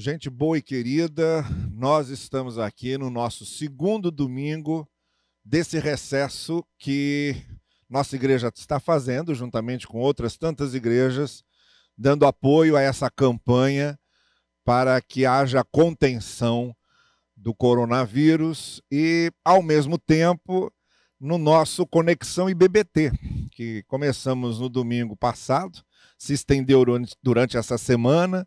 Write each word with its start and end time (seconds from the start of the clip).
Gente 0.00 0.30
boa 0.30 0.56
e 0.56 0.62
querida, 0.62 1.44
nós 1.72 2.08
estamos 2.08 2.56
aqui 2.56 2.96
no 2.96 3.10
nosso 3.10 3.44
segundo 3.44 4.12
domingo 4.12 4.88
desse 5.44 5.76
recesso 5.80 6.64
que 6.78 7.34
nossa 7.90 8.14
igreja 8.14 8.48
está 8.54 8.78
fazendo, 8.78 9.34
juntamente 9.34 9.88
com 9.88 9.98
outras 9.98 10.36
tantas 10.36 10.72
igrejas, 10.72 11.42
dando 11.96 12.26
apoio 12.26 12.76
a 12.76 12.80
essa 12.80 13.10
campanha 13.10 13.98
para 14.64 15.02
que 15.02 15.26
haja 15.26 15.64
contenção 15.64 16.72
do 17.36 17.52
coronavírus 17.52 18.80
e, 18.92 19.32
ao 19.44 19.60
mesmo 19.60 19.98
tempo, 19.98 20.72
no 21.18 21.38
nosso 21.38 21.84
Conexão 21.84 22.48
IBBT, 22.48 23.10
que 23.50 23.82
começamos 23.88 24.60
no 24.60 24.68
domingo 24.68 25.16
passado, 25.16 25.82
se 26.16 26.34
estendeu 26.34 26.84
durante 27.20 27.56
essa 27.56 27.76
semana 27.76 28.46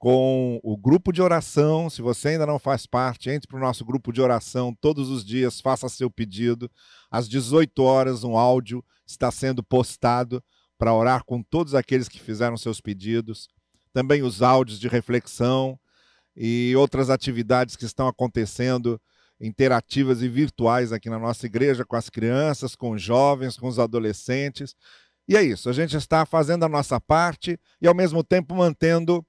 com 0.00 0.58
o 0.62 0.78
grupo 0.78 1.12
de 1.12 1.20
oração. 1.20 1.90
Se 1.90 2.00
você 2.00 2.28
ainda 2.30 2.46
não 2.46 2.58
faz 2.58 2.86
parte, 2.86 3.28
entre 3.28 3.46
para 3.46 3.58
o 3.58 3.60
nosso 3.60 3.84
grupo 3.84 4.10
de 4.10 4.20
oração 4.22 4.74
todos 4.80 5.10
os 5.10 5.22
dias, 5.22 5.60
faça 5.60 5.90
seu 5.90 6.10
pedido. 6.10 6.70
Às 7.10 7.28
18 7.28 7.82
horas, 7.82 8.24
um 8.24 8.34
áudio 8.34 8.82
está 9.06 9.30
sendo 9.30 9.62
postado 9.62 10.42
para 10.78 10.94
orar 10.94 11.22
com 11.22 11.42
todos 11.42 11.74
aqueles 11.74 12.08
que 12.08 12.18
fizeram 12.18 12.56
seus 12.56 12.80
pedidos. 12.80 13.46
Também 13.92 14.22
os 14.22 14.40
áudios 14.40 14.80
de 14.80 14.88
reflexão 14.88 15.78
e 16.34 16.74
outras 16.76 17.10
atividades 17.10 17.76
que 17.76 17.84
estão 17.84 18.08
acontecendo 18.08 18.98
interativas 19.38 20.22
e 20.22 20.28
virtuais 20.30 20.92
aqui 20.92 21.10
na 21.10 21.18
nossa 21.18 21.44
igreja 21.44 21.84
com 21.84 21.96
as 21.96 22.08
crianças, 22.08 22.74
com 22.74 22.92
os 22.92 23.02
jovens, 23.02 23.58
com 23.58 23.68
os 23.68 23.78
adolescentes. 23.78 24.74
E 25.28 25.36
é 25.36 25.42
isso, 25.42 25.68
a 25.68 25.74
gente 25.74 25.94
está 25.94 26.24
fazendo 26.24 26.64
a 26.64 26.68
nossa 26.70 26.98
parte 26.98 27.60
e 27.82 27.86
ao 27.86 27.94
mesmo 27.94 28.24
tempo 28.24 28.54
mantendo 28.54 29.22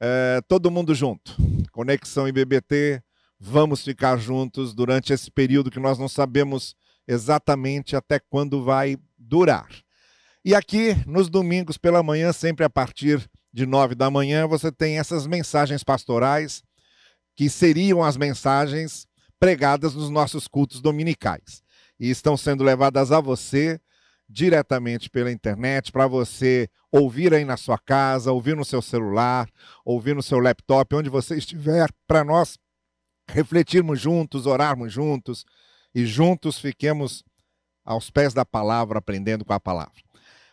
é, 0.00 0.40
todo 0.48 0.70
mundo 0.70 0.94
junto. 0.94 1.36
Conexão 1.72 2.28
IBBT, 2.28 3.02
vamos 3.38 3.82
ficar 3.82 4.16
juntos 4.18 4.74
durante 4.74 5.12
esse 5.12 5.30
período 5.30 5.70
que 5.70 5.80
nós 5.80 5.98
não 5.98 6.08
sabemos 6.08 6.74
exatamente 7.06 7.94
até 7.94 8.18
quando 8.18 8.64
vai 8.64 8.96
durar. 9.18 9.68
E 10.44 10.54
aqui, 10.54 10.94
nos 11.06 11.28
domingos 11.28 11.76
pela 11.76 12.02
manhã, 12.02 12.32
sempre 12.32 12.64
a 12.64 12.70
partir 12.70 13.28
de 13.52 13.66
nove 13.66 13.94
da 13.94 14.10
manhã, 14.10 14.46
você 14.46 14.70
tem 14.70 14.98
essas 14.98 15.26
mensagens 15.26 15.82
pastorais, 15.82 16.62
que 17.34 17.50
seriam 17.50 18.02
as 18.02 18.16
mensagens 18.16 19.06
pregadas 19.38 19.94
nos 19.94 20.08
nossos 20.08 20.46
cultos 20.46 20.80
dominicais. 20.80 21.62
E 21.98 22.10
estão 22.10 22.36
sendo 22.36 22.62
levadas 22.62 23.10
a 23.10 23.20
você 23.20 23.80
diretamente 24.28 25.08
pela 25.08 25.30
internet 25.30 25.92
para 25.92 26.06
você 26.06 26.68
ouvir 26.90 27.32
aí 27.32 27.44
na 27.44 27.56
sua 27.56 27.78
casa, 27.78 28.32
ouvir 28.32 28.56
no 28.56 28.64
seu 28.64 28.82
celular, 28.82 29.48
ouvir 29.84 30.14
no 30.14 30.22
seu 30.22 30.38
laptop, 30.38 30.94
onde 30.96 31.08
você 31.08 31.36
estiver, 31.36 31.88
para 32.06 32.24
nós 32.24 32.58
refletirmos 33.28 34.00
juntos, 34.00 34.46
orarmos 34.46 34.92
juntos 34.92 35.44
e 35.94 36.04
juntos 36.04 36.58
fiquemos 36.58 37.24
aos 37.84 38.10
pés 38.10 38.34
da 38.34 38.44
palavra, 38.44 38.98
aprendendo 38.98 39.44
com 39.44 39.52
a 39.52 39.60
palavra. 39.60 40.06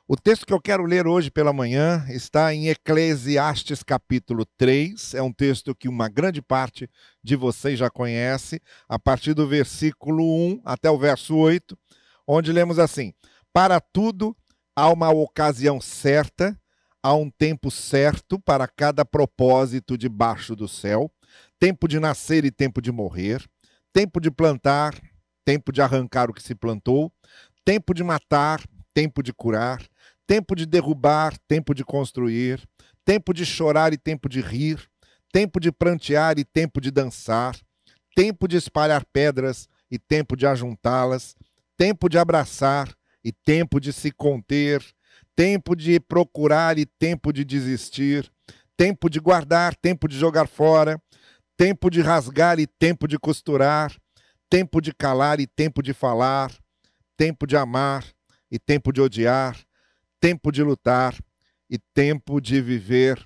O 0.06 0.18
texto 0.18 0.46
que 0.46 0.54
eu 0.54 0.62
quero 0.62 0.86
ler 0.86 1.08
hoje 1.08 1.32
pela 1.32 1.54
manhã 1.54 2.06
está 2.10 2.54
em 2.54 2.68
Eclesiastes 2.68 3.82
capítulo 3.82 4.46
3. 4.58 5.14
É 5.14 5.22
um 5.22 5.32
texto 5.32 5.74
que 5.74 5.88
uma 5.88 6.10
grande 6.10 6.42
parte 6.42 6.90
de 7.24 7.38
vocês 7.38 7.80
já 7.80 7.90
conhece, 7.90 8.62
a 8.88 9.00
partir 9.00 9.34
do 9.34 9.48
versículo 9.48 10.24
1 10.24 10.62
até 10.66 10.92
o 10.92 10.98
verso 10.98 11.36
8, 11.38 11.78
onde 12.28 12.52
lemos 12.52 12.80
assim: 12.80 13.14
para 13.54 13.80
tudo 13.80 14.36
há 14.76 14.90
uma 14.90 15.12
ocasião 15.12 15.80
certa, 15.80 16.60
há 17.04 17.14
um 17.14 17.30
tempo 17.30 17.70
certo 17.70 18.40
para 18.40 18.68
cada 18.68 19.06
propósito 19.06 19.96
debaixo 19.96 20.56
do 20.56 20.68
céu, 20.68 21.12
tempo 21.60 21.88
de 21.88 22.00
nascer 22.00 22.44
e 22.44 22.52
tempo 22.52 22.82
de 22.82 22.92
morrer, 22.92 23.48
tempo 23.94 24.20
de 24.20 24.32
plantar, 24.32 25.00
tempo 25.46 25.72
de 25.72 25.82
arrancar 25.82 26.30
o 26.30 26.34
que 26.34 26.42
se 26.42 26.56
plantou, 26.56 27.14
tempo 27.64 27.94
de 27.94 28.04
matar, 28.04 28.62
tempo 28.92 29.22
de 29.22 29.32
curar, 29.32 29.86
tempo 30.26 30.56
de 30.56 30.66
derrubar, 30.66 31.38
tempo 31.48 31.76
de 31.76 31.86
construir, 31.86 32.68
tempo 33.06 33.34
de 33.34 33.46
chorar 33.46 33.94
e 33.94 33.98
tempo 33.98 34.28
de 34.28 34.42
rir, 34.42 34.80
tempo 35.32 35.60
de 35.60 35.72
prantear 35.72 36.40
e 36.40 36.44
tempo 36.44 36.82
de 36.82 36.90
dançar, 36.90 37.56
tempo 38.16 38.48
de 38.48 38.58
espalhar 38.58 39.06
pedras 39.12 39.68
e 39.92 40.00
tempo 40.00 40.36
de 40.36 40.48
ajuntá-las, 40.48 41.36
tempo 41.78 42.10
de 42.10 42.18
abraçar 42.18 42.90
e 43.24 43.32
tempo 43.32 43.80
de 43.80 43.94
se 43.94 44.12
conter, 44.12 44.84
tempo 45.36 45.76
de 45.76 46.00
procurar 46.00 46.78
e 46.78 46.86
tempo 46.86 47.32
de 47.32 47.44
desistir, 47.44 48.32
tempo 48.76 49.10
de 49.10 49.20
guardar, 49.20 49.76
tempo 49.76 50.08
de 50.08 50.18
jogar 50.18 50.48
fora, 50.48 51.02
tempo 51.58 51.90
de 51.90 52.02
rasgar 52.02 52.60
e 52.60 52.68
tempo 52.68 53.08
de 53.08 53.18
costurar, 53.18 53.96
tempo 54.50 54.82
de 54.82 54.94
calar 54.94 55.40
e 55.40 55.48
tempo 55.48 55.82
de 55.82 55.94
falar, 55.94 56.52
tempo 57.18 57.48
de 57.48 57.56
amar 57.56 58.06
e 58.52 58.60
tempo 58.60 58.92
de 58.92 59.02
odiar, 59.02 59.58
tempo 60.20 60.52
de 60.52 60.62
lutar 60.64 61.16
e 61.70 61.78
tempo 61.94 62.40
de 62.40 62.62
viver 62.62 63.24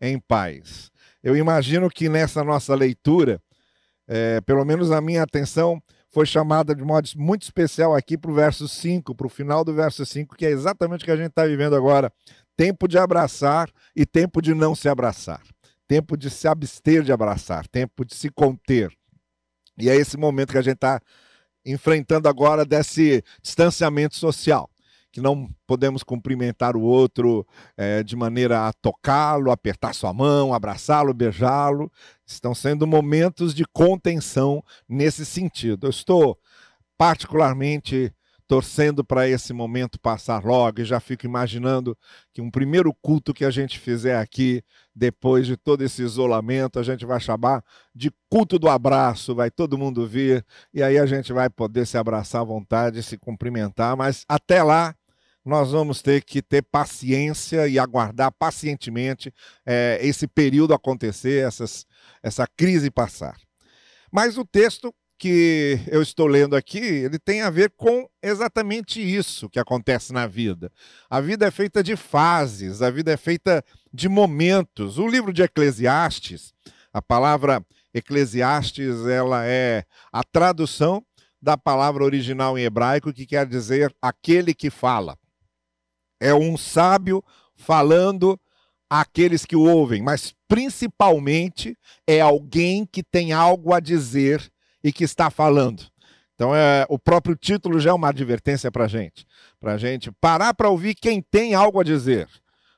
em 0.00 0.18
paz. 0.18 0.90
Eu 1.22 1.36
imagino 1.36 1.90
que 1.90 2.08
nessa 2.08 2.44
nossa 2.44 2.74
leitura, 2.74 3.42
é, 4.06 4.40
pelo 4.42 4.64
menos 4.64 4.90
a 4.90 5.00
minha 5.00 5.22
atenção 5.22 5.82
foi 6.10 6.26
chamada 6.26 6.74
de 6.74 6.82
modo 6.82 7.08
muito 7.16 7.42
especial 7.42 7.94
aqui 7.94 8.16
para 8.16 8.30
o 8.30 8.34
verso 8.34 8.66
5, 8.66 9.14
para 9.14 9.26
o 9.26 9.30
final 9.30 9.64
do 9.64 9.74
verso 9.74 10.04
5, 10.04 10.36
que 10.36 10.46
é 10.46 10.50
exatamente 10.50 11.02
o 11.02 11.04
que 11.04 11.10
a 11.10 11.16
gente 11.16 11.30
está 11.30 11.44
vivendo 11.44 11.76
agora. 11.76 12.12
Tempo 12.56 12.88
de 12.88 12.98
abraçar 12.98 13.70
e 13.94 14.06
tempo 14.06 14.40
de 14.40 14.54
não 14.54 14.74
se 14.74 14.88
abraçar. 14.88 15.42
Tempo 15.86 16.16
de 16.16 16.28
se 16.30 16.48
abster 16.48 17.02
de 17.02 17.12
abraçar, 17.12 17.66
tempo 17.68 18.04
de 18.04 18.14
se 18.14 18.28
conter. 18.30 18.92
E 19.78 19.88
é 19.88 19.96
esse 19.96 20.16
momento 20.16 20.52
que 20.52 20.58
a 20.58 20.62
gente 20.62 20.74
está 20.74 21.00
enfrentando 21.64 22.28
agora 22.28 22.64
desse 22.64 23.22
distanciamento 23.42 24.16
social 24.16 24.68
que 25.18 25.22
não 25.22 25.50
podemos 25.66 26.04
cumprimentar 26.04 26.76
o 26.76 26.80
outro 26.80 27.44
é, 27.76 28.04
de 28.04 28.14
maneira 28.14 28.68
a 28.68 28.72
tocá-lo, 28.72 29.50
apertar 29.50 29.92
sua 29.92 30.12
mão, 30.12 30.54
abraçá-lo, 30.54 31.12
beijá-lo. 31.12 31.90
Estão 32.24 32.54
sendo 32.54 32.86
momentos 32.86 33.52
de 33.52 33.64
contenção 33.64 34.62
nesse 34.88 35.26
sentido. 35.26 35.86
Eu 35.86 35.90
estou 35.90 36.38
particularmente 36.96 38.14
torcendo 38.48 39.04
para 39.04 39.28
esse 39.28 39.52
momento 39.52 40.00
passar 40.00 40.42
logo 40.42 40.80
e 40.80 40.84
já 40.84 40.98
fico 40.98 41.26
imaginando 41.26 41.96
que 42.32 42.40
um 42.40 42.50
primeiro 42.50 42.94
culto 43.02 43.34
que 43.34 43.44
a 43.44 43.50
gente 43.50 43.78
fizer 43.78 44.16
aqui, 44.16 44.62
depois 44.96 45.46
de 45.46 45.54
todo 45.54 45.82
esse 45.82 46.02
isolamento, 46.02 46.78
a 46.78 46.82
gente 46.82 47.04
vai 47.04 47.20
chamar 47.20 47.62
de 47.94 48.10
culto 48.30 48.58
do 48.58 48.66
abraço, 48.66 49.34
vai 49.34 49.50
todo 49.50 49.76
mundo 49.76 50.06
vir 50.06 50.44
e 50.72 50.82
aí 50.82 50.98
a 50.98 51.04
gente 51.04 51.30
vai 51.30 51.50
poder 51.50 51.86
se 51.86 51.98
abraçar 51.98 52.40
à 52.40 52.44
vontade, 52.44 53.02
se 53.02 53.18
cumprimentar, 53.18 53.94
mas 53.94 54.24
até 54.26 54.62
lá 54.62 54.94
nós 55.48 55.72
vamos 55.72 56.02
ter 56.02 56.22
que 56.22 56.42
ter 56.42 56.62
paciência 56.62 57.66
e 57.66 57.78
aguardar 57.78 58.30
pacientemente 58.30 59.32
é, 59.64 59.98
esse 60.02 60.28
período 60.28 60.74
acontecer, 60.74 61.42
essas, 61.42 61.86
essa 62.22 62.46
crise 62.46 62.90
passar. 62.90 63.34
Mas 64.12 64.36
o 64.36 64.44
texto 64.44 64.94
que 65.18 65.80
eu 65.88 66.02
estou 66.02 66.26
lendo 66.26 66.54
aqui, 66.54 66.78
ele 66.78 67.18
tem 67.18 67.40
a 67.40 67.48
ver 67.48 67.72
com 67.76 68.06
exatamente 68.22 69.00
isso 69.00 69.48
que 69.48 69.58
acontece 69.58 70.12
na 70.12 70.26
vida. 70.26 70.70
A 71.08 71.18
vida 71.18 71.46
é 71.46 71.50
feita 71.50 71.82
de 71.82 71.96
fases, 71.96 72.82
a 72.82 72.90
vida 72.90 73.10
é 73.10 73.16
feita 73.16 73.64
de 73.92 74.06
momentos. 74.06 74.98
O 74.98 75.08
livro 75.08 75.32
de 75.32 75.42
Eclesiastes, 75.42 76.52
a 76.92 77.00
palavra 77.00 77.64
Eclesiastes, 77.94 79.06
ela 79.06 79.46
é 79.46 79.84
a 80.12 80.22
tradução 80.22 81.02
da 81.40 81.56
palavra 81.56 82.04
original 82.04 82.58
em 82.58 82.64
hebraico 82.64 83.14
que 83.14 83.24
quer 83.24 83.46
dizer 83.46 83.94
aquele 84.02 84.52
que 84.52 84.68
fala. 84.68 85.16
É 86.20 86.34
um 86.34 86.56
sábio 86.56 87.22
falando 87.56 88.38
àqueles 88.88 89.44
que 89.44 89.56
o 89.56 89.62
ouvem, 89.62 90.02
mas 90.02 90.34
principalmente 90.46 91.76
é 92.06 92.20
alguém 92.20 92.86
que 92.86 93.02
tem 93.02 93.32
algo 93.32 93.72
a 93.72 93.80
dizer 93.80 94.50
e 94.82 94.92
que 94.92 95.04
está 95.04 95.30
falando. 95.30 95.86
Então, 96.34 96.54
é, 96.54 96.86
o 96.88 96.98
próprio 96.98 97.34
título 97.34 97.80
já 97.80 97.90
é 97.90 97.92
uma 97.92 98.10
advertência 98.10 98.70
para 98.70 98.84
a 98.84 98.88
gente. 98.88 99.26
Para 99.60 99.72
a 99.72 99.76
gente 99.76 100.10
parar 100.20 100.54
para 100.54 100.70
ouvir 100.70 100.94
quem 100.94 101.20
tem 101.20 101.52
algo 101.52 101.80
a 101.80 101.84
dizer. 101.84 102.28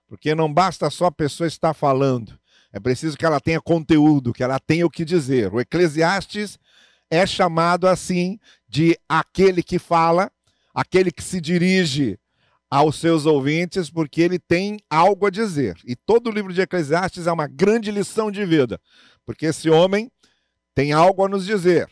Porque 0.09 0.35
não 0.35 0.53
basta 0.53 0.89
só 0.89 1.07
a 1.07 1.13
pessoa 1.13 1.47
estar 1.47 1.75
falando. 1.75 2.39
É 2.73 2.81
preciso 2.81 3.17
que 3.17 3.27
ela 3.27 3.41
tenha 3.41 3.61
conteúdo, 3.61 4.33
que 4.33 4.43
ela 4.43 4.59
tenha 4.59 4.87
o 4.87 4.91
que 4.91 5.05
dizer. 5.05 5.53
O 5.53 5.61
Eclesiastes 5.61 6.59
é 7.11 7.27
chamado 7.27 7.87
assim 7.87 8.39
de 8.69 8.97
aquele 9.09 9.63
que 9.63 9.79
fala, 9.79 10.31
aquele 10.73 11.11
que 11.11 11.23
se 11.23 11.41
dirige 11.41 12.19
aos 12.71 12.97
seus 12.97 13.27
ouvintes, 13.27 13.91
porque 13.91 14.21
ele 14.21 14.39
tem 14.39 14.79
algo 14.89 15.27
a 15.27 15.31
dizer. 15.31 15.77
E 15.85 15.97
todo 15.97 16.29
o 16.29 16.33
livro 16.33 16.53
de 16.53 16.61
Eclesiastes 16.61 17.27
é 17.27 17.33
uma 17.33 17.49
grande 17.49 17.91
lição 17.91 18.31
de 18.31 18.45
vida, 18.45 18.81
porque 19.27 19.47
esse 19.47 19.69
homem 19.69 20.11
tem 20.75 20.93
algo 20.93 21.25
a 21.25 21.29
nos 21.29 21.45
dizer. 21.45 21.91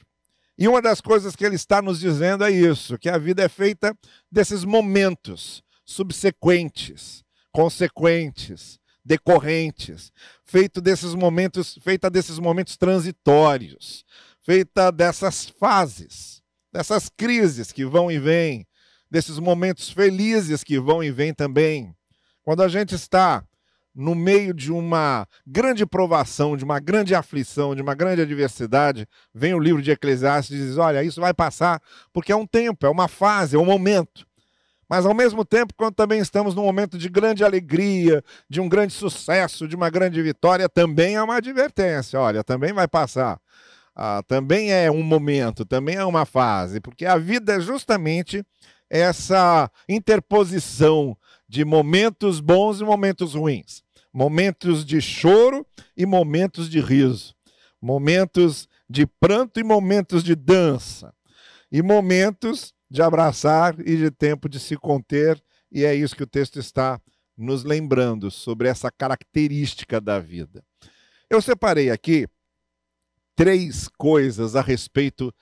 E 0.56 0.68
uma 0.68 0.80
das 0.80 1.00
coisas 1.00 1.36
que 1.36 1.44
ele 1.44 1.56
está 1.56 1.82
nos 1.82 1.98
dizendo 1.98 2.44
é 2.44 2.50
isso: 2.50 2.98
que 2.98 3.08
a 3.08 3.18
vida 3.18 3.42
é 3.42 3.48
feita 3.48 3.96
desses 4.30 4.64
momentos 4.64 5.62
subsequentes, 5.84 7.24
consequentes, 7.52 8.78
decorrentes, 9.04 10.12
feito 10.44 10.80
desses 10.80 11.14
momentos, 11.14 11.78
feita 11.82 12.10
desses 12.10 12.38
momentos 12.38 12.76
transitórios, 12.76 14.04
feita 14.42 14.90
dessas 14.90 15.46
fases, 15.46 16.42
dessas 16.72 17.08
crises 17.08 17.72
que 17.72 17.84
vão 17.84 18.10
e 18.10 18.18
vêm, 18.18 18.66
desses 19.10 19.38
momentos 19.38 19.90
felizes 19.90 20.62
que 20.62 20.78
vão 20.78 21.02
e 21.02 21.10
vêm 21.10 21.32
também. 21.32 21.94
Quando 22.42 22.62
a 22.62 22.68
gente 22.68 22.94
está 22.94 23.44
no 23.94 24.14
meio 24.14 24.54
de 24.54 24.70
uma 24.70 25.26
grande 25.46 25.84
provação, 25.84 26.56
de 26.56 26.64
uma 26.64 26.78
grande 26.78 27.14
aflição, 27.14 27.74
de 27.74 27.82
uma 27.82 27.94
grande 27.94 28.22
adversidade, 28.22 29.08
vem 29.34 29.54
o 29.54 29.58
livro 29.58 29.82
de 29.82 29.90
Eclesiastes 29.90 30.56
e 30.56 30.66
diz: 30.66 30.78
olha, 30.78 31.02
isso 31.02 31.20
vai 31.20 31.34
passar, 31.34 31.80
porque 32.12 32.30
é 32.30 32.36
um 32.36 32.46
tempo, 32.46 32.86
é 32.86 32.88
uma 32.88 33.08
fase, 33.08 33.56
é 33.56 33.58
um 33.58 33.64
momento. 33.64 34.26
Mas 34.88 35.04
ao 35.04 35.12
mesmo 35.12 35.44
tempo, 35.44 35.74
quando 35.76 35.94
também 35.94 36.20
estamos 36.20 36.54
num 36.54 36.62
momento 36.62 36.96
de 36.96 37.08
grande 37.10 37.44
alegria, 37.44 38.22
de 38.48 38.60
um 38.60 38.68
grande 38.68 38.94
sucesso, 38.94 39.68
de 39.68 39.76
uma 39.76 39.90
grande 39.90 40.22
vitória, 40.22 40.68
também 40.68 41.16
é 41.16 41.22
uma 41.22 41.36
advertência. 41.36 42.18
Olha, 42.18 42.42
também 42.42 42.72
vai 42.72 42.88
passar. 42.88 43.38
Ah, 43.94 44.22
também 44.26 44.72
é 44.72 44.90
um 44.90 45.02
momento, 45.02 45.64
também 45.64 45.96
é 45.96 46.04
uma 46.04 46.24
fase, 46.24 46.80
porque 46.80 47.04
a 47.04 47.18
vida 47.18 47.54
é 47.54 47.60
justamente 47.60 48.44
essa 48.90 49.70
interposição 49.88 51.16
de 51.48 51.64
momentos 51.64 52.40
bons 52.40 52.80
e 52.80 52.84
momentos 52.84 53.34
ruins. 53.34 53.82
Momentos 54.12 54.84
de 54.84 55.00
choro 55.00 55.66
e 55.96 56.06
momentos 56.06 56.68
de 56.68 56.80
riso, 56.80 57.34
momentos 57.80 58.68
de 58.88 59.06
pranto 59.06 59.60
e 59.60 59.64
momentos 59.64 60.24
de 60.24 60.34
dança, 60.34 61.14
e 61.70 61.82
momentos 61.82 62.72
de 62.90 63.02
abraçar 63.02 63.78
e 63.80 63.96
de 63.96 64.10
tempo 64.10 64.48
de 64.48 64.58
se 64.58 64.76
conter, 64.76 65.40
e 65.70 65.84
é 65.84 65.94
isso 65.94 66.16
que 66.16 66.22
o 66.22 66.26
texto 66.26 66.58
está 66.58 67.00
nos 67.36 67.64
lembrando 67.64 68.30
sobre 68.30 68.68
essa 68.68 68.90
característica 68.90 70.00
da 70.00 70.18
vida. 70.18 70.64
Eu 71.30 71.42
separei 71.42 71.90
aqui 71.90 72.26
três 73.36 73.86
coisas 73.86 74.56
a 74.56 74.62
respeito 74.62 75.32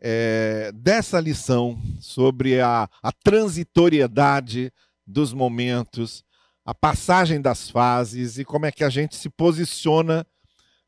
é, 0.00 0.70
dessa 0.74 1.20
lição 1.20 1.80
sobre 2.00 2.60
a, 2.60 2.88
a 3.02 3.12
transitoriedade 3.12 4.72
dos 5.06 5.32
momentos 5.32 6.24
a 6.64 6.74
passagem 6.74 7.40
das 7.40 7.68
fases 7.68 8.38
e 8.38 8.44
como 8.44 8.64
é 8.64 8.72
que 8.72 8.82
a 8.82 8.88
gente 8.88 9.16
se 9.16 9.28
posiciona 9.28 10.26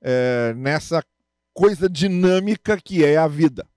é, 0.00 0.54
nessa 0.54 1.04
coisa 1.52 1.88
dinâmica 1.88 2.80
que 2.80 3.04
é 3.04 3.16
a 3.16 3.28
vida, 3.28 3.68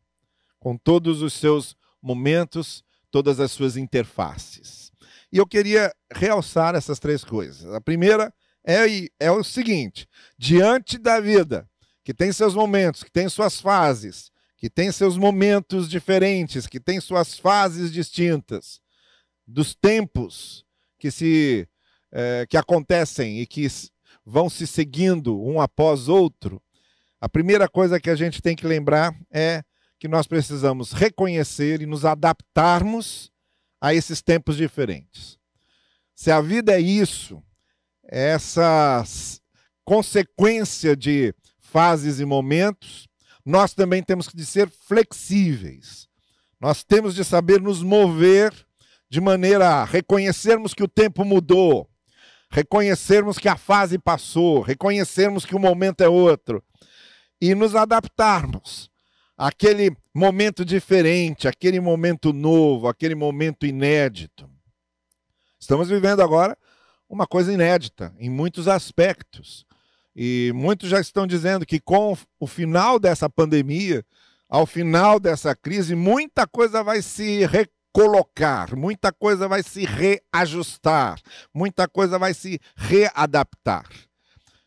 com 0.60 0.78
todos 0.78 1.22
os 1.22 1.34
seus 1.34 1.76
momentos, 2.02 2.84
todas 3.12 3.40
as 3.40 3.52
suas 3.52 3.76
interfaces. 3.76 4.92
E 5.32 5.38
eu 5.38 5.46
queria 5.46 5.94
realçar 6.12 6.74
essas 6.74 7.00
três 7.00 7.24
coisas. 7.24 7.66
A 7.74 7.82
primeira 7.82 8.34
é, 8.66 8.78
é 9.20 9.32
o 9.32 9.44
seguinte: 9.44 10.08
diante 10.38 10.98
da 10.98 11.20
vida, 11.20 11.70
que 12.04 12.14
tem 12.14 12.32
seus 12.32 12.56
momentos, 12.56 13.04
que 13.04 13.12
tem 13.12 13.28
suas 13.28 13.60
fases, 13.60 14.32
que 14.60 14.70
tem 14.70 14.92
seus 14.92 15.18
momentos 15.18 15.90
diferentes, 15.90 16.68
que 16.68 16.80
tem 16.80 17.00
suas 17.00 17.40
fases 17.40 17.92
distintas, 17.92 18.82
dos 19.48 19.74
tempos 19.74 20.66
que 21.00 21.10
se 21.10 21.68
é, 22.12 22.46
que 22.48 22.58
acontecem 22.58 23.40
e 23.40 23.48
que 23.48 23.66
vão 24.26 24.50
se 24.50 24.68
seguindo 24.68 25.42
um 25.42 25.62
após 25.62 26.08
outro, 26.08 26.62
a 27.22 27.30
primeira 27.30 27.68
coisa 27.68 28.00
que 28.00 28.10
a 28.10 28.16
gente 28.16 28.42
tem 28.42 28.56
que 28.56 28.68
lembrar 28.68 29.16
é 29.32 29.64
que 29.98 30.08
nós 30.08 30.28
precisamos 30.28 30.92
reconhecer 30.92 31.82
e 31.82 31.86
nos 31.86 32.06
adaptarmos 32.06 33.32
a 33.82 33.94
esses 33.94 34.22
tempos 34.22 34.58
diferentes. 34.58 35.38
Se 36.14 36.32
a 36.32 36.42
vida 36.42 36.74
é 36.74 36.82
isso, 36.82 37.42
essa 38.04 39.04
consequência 39.86 40.96
de 40.96 41.34
fases 41.60 42.20
e 42.20 42.26
momentos, 42.26 43.09
nós 43.50 43.74
também 43.74 44.04
temos 44.04 44.30
que 44.30 44.46
ser 44.46 44.70
flexíveis. 44.70 46.08
Nós 46.62 46.84
temos 46.84 47.16
de 47.16 47.24
saber 47.24 47.60
nos 47.60 47.82
mover 47.82 48.54
de 49.10 49.20
maneira 49.20 49.68
a 49.68 49.86
reconhecermos 49.86 50.76
que 50.76 50.84
o 50.84 50.88
tempo 50.88 51.26
mudou, 51.26 51.90
reconhecermos 52.52 53.40
que 53.40 53.50
a 53.50 53.58
fase 53.58 53.98
passou, 53.98 54.62
reconhecermos 54.62 55.48
que 55.48 55.56
o 55.56 55.60
momento 55.60 56.02
é 56.02 56.08
outro 56.08 56.64
e 57.42 57.56
nos 57.56 57.76
adaptarmos 57.76 58.88
àquele 59.36 59.98
momento 60.14 60.64
diferente, 60.64 61.48
aquele 61.48 61.80
momento 61.80 62.32
novo, 62.32 62.88
aquele 62.88 63.16
momento 63.16 63.66
inédito. 63.66 64.48
Estamos 65.60 65.90
vivendo 65.90 66.22
agora 66.22 66.56
uma 67.10 67.26
coisa 67.26 67.52
inédita 67.52 68.14
em 68.20 68.30
muitos 68.30 68.68
aspectos. 68.68 69.66
E 70.16 70.52
muitos 70.54 70.90
já 70.90 71.00
estão 71.00 71.26
dizendo 71.26 71.66
que 71.66 71.80
com 71.80 72.18
o 72.40 72.48
final 72.48 73.00
dessa 73.00 73.30
pandemia, 73.30 74.04
ao 74.50 74.66
final 74.66 75.20
dessa 75.20 75.56
crise, 75.56 75.96
muita 75.96 76.48
coisa 76.48 76.84
vai 76.84 77.02
se 77.02 77.42
colocar, 77.92 78.76
muita 78.76 79.12
coisa 79.12 79.48
vai 79.48 79.64
se 79.64 79.86
reajustar, 79.86 81.20
muita 81.54 81.88
coisa 81.88 82.18
vai 82.18 82.34
se 82.34 82.60
readaptar. 82.76 83.86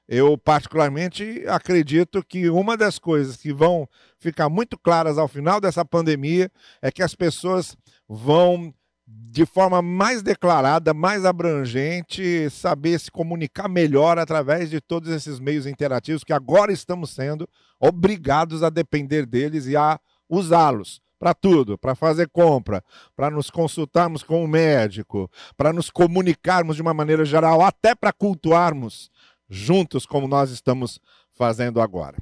Eu, 0.09 0.37
particularmente, 0.37 1.45
acredito 1.49 2.23
que 2.23 2.51
uma 2.51 2.77
das 2.77 2.99
coisas 2.99 3.37
que 3.37 3.53
vão 3.53 3.89
ficar 4.19 4.49
muito 4.49 4.79
claras 4.79 5.17
ao 5.17 5.29
final 5.29 5.61
dessa 5.61 5.85
pandemia 5.85 6.51
é 6.83 6.91
que 6.91 7.03
as 7.03 7.15
pessoas 7.15 7.77
vão, 8.09 8.75
de 9.33 9.47
forma 9.47 9.81
mais 9.81 10.23
declarada, 10.23 10.93
mais 10.93 11.25
abrangente, 11.25 12.51
saber 12.51 13.01
se 13.01 13.11
comunicar 13.11 13.69
melhor 13.69 14.19
através 14.19 14.69
de 14.69 14.81
todos 14.81 15.11
esses 15.11 15.41
meios 15.41 15.67
interativos 15.67 16.23
que 16.23 16.35
agora 16.35 16.71
estamos 16.71 17.11
sendo 17.11 17.49
obrigados 17.81 18.63
a 18.63 18.69
depender 18.69 19.25
deles 19.25 19.67
e 19.67 19.77
a 19.77 19.99
usá-los 20.29 21.01
para 21.19 21.33
tudo, 21.33 21.79
para 21.79 21.95
fazer 21.95 22.29
compra, 22.29 22.85
para 23.15 23.31
nos 23.31 23.49
consultarmos 23.49 24.23
com 24.23 24.45
o 24.45 24.49
médico, 24.49 25.31
para 25.57 25.73
nos 25.73 25.89
comunicarmos 25.89 26.77
de 26.77 26.83
uma 26.83 26.93
maneira 26.93 27.25
geral, 27.25 27.63
até 27.63 27.95
para 27.95 28.13
cultuarmos 28.13 29.11
juntos 29.49 30.05
como 30.05 30.27
nós 30.27 30.51
estamos 30.51 30.99
fazendo 31.33 31.81
agora. 31.81 32.19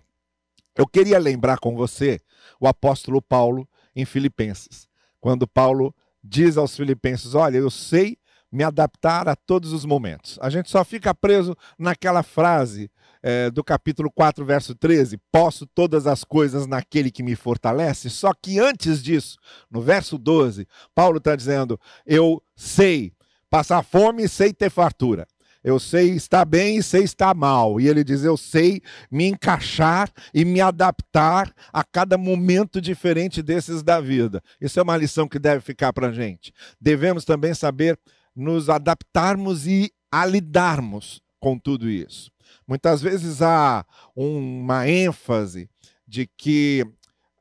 Eu 0.76 0.86
queria 0.86 1.18
lembrar 1.18 1.58
com 1.58 1.74
você 1.74 2.20
o 2.60 2.68
apóstolo 2.68 3.20
Paulo 3.20 3.66
em 3.96 4.04
Filipenses, 4.04 4.86
quando 5.18 5.48
Paulo 5.48 5.94
diz 6.22 6.56
aos 6.56 6.76
filipenses: 6.76 7.34
Olha, 7.34 7.58
eu 7.58 7.70
sei 7.70 8.18
me 8.50 8.64
adaptar 8.64 9.28
a 9.28 9.36
todos 9.36 9.72
os 9.72 9.84
momentos. 9.84 10.38
A 10.40 10.50
gente 10.50 10.70
só 10.70 10.84
fica 10.84 11.14
preso 11.14 11.56
naquela 11.78 12.22
frase 12.22 12.90
é, 13.22 13.50
do 13.50 13.62
capítulo 13.62 14.10
4, 14.10 14.44
verso 14.44 14.74
13: 14.74 15.18
Posso 15.30 15.66
todas 15.66 16.06
as 16.06 16.24
coisas 16.24 16.66
naquele 16.66 17.10
que 17.10 17.22
me 17.22 17.36
fortalece. 17.36 18.10
Só 18.10 18.32
que 18.34 18.58
antes 18.58 19.02
disso, 19.02 19.38
no 19.70 19.80
verso 19.80 20.18
12, 20.18 20.66
Paulo 20.94 21.18
está 21.18 21.36
dizendo: 21.36 21.78
Eu 22.04 22.42
sei 22.56 23.12
passar 23.48 23.82
fome 23.82 24.24
e 24.24 24.28
sei 24.28 24.52
ter 24.52 24.70
fartura. 24.70 25.26
Eu 25.62 25.78
sei 25.78 26.10
estar 26.10 26.44
bem 26.44 26.78
e 26.78 26.82
sei 26.82 27.02
estar 27.04 27.34
mal. 27.34 27.80
E 27.80 27.88
ele 27.88 28.02
diz: 28.02 28.24
Eu 28.24 28.36
sei 28.36 28.80
me 29.10 29.26
encaixar 29.26 30.10
e 30.32 30.44
me 30.44 30.60
adaptar 30.60 31.54
a 31.72 31.84
cada 31.84 32.16
momento 32.16 32.80
diferente 32.80 33.42
desses 33.42 33.82
da 33.82 34.00
vida. 34.00 34.42
Isso 34.60 34.80
é 34.80 34.82
uma 34.82 34.96
lição 34.96 35.28
que 35.28 35.38
deve 35.38 35.60
ficar 35.60 35.92
para 35.92 36.08
a 36.08 36.12
gente. 36.12 36.52
Devemos 36.80 37.24
também 37.24 37.52
saber 37.54 37.98
nos 38.34 38.70
adaptarmos 38.70 39.66
e 39.66 39.92
a 40.10 40.24
lidarmos 40.24 41.20
com 41.38 41.58
tudo 41.58 41.88
isso. 41.88 42.30
Muitas 42.66 43.02
vezes 43.02 43.42
há 43.42 43.84
uma 44.14 44.88
ênfase 44.88 45.68
de 46.06 46.26
que 46.36 46.86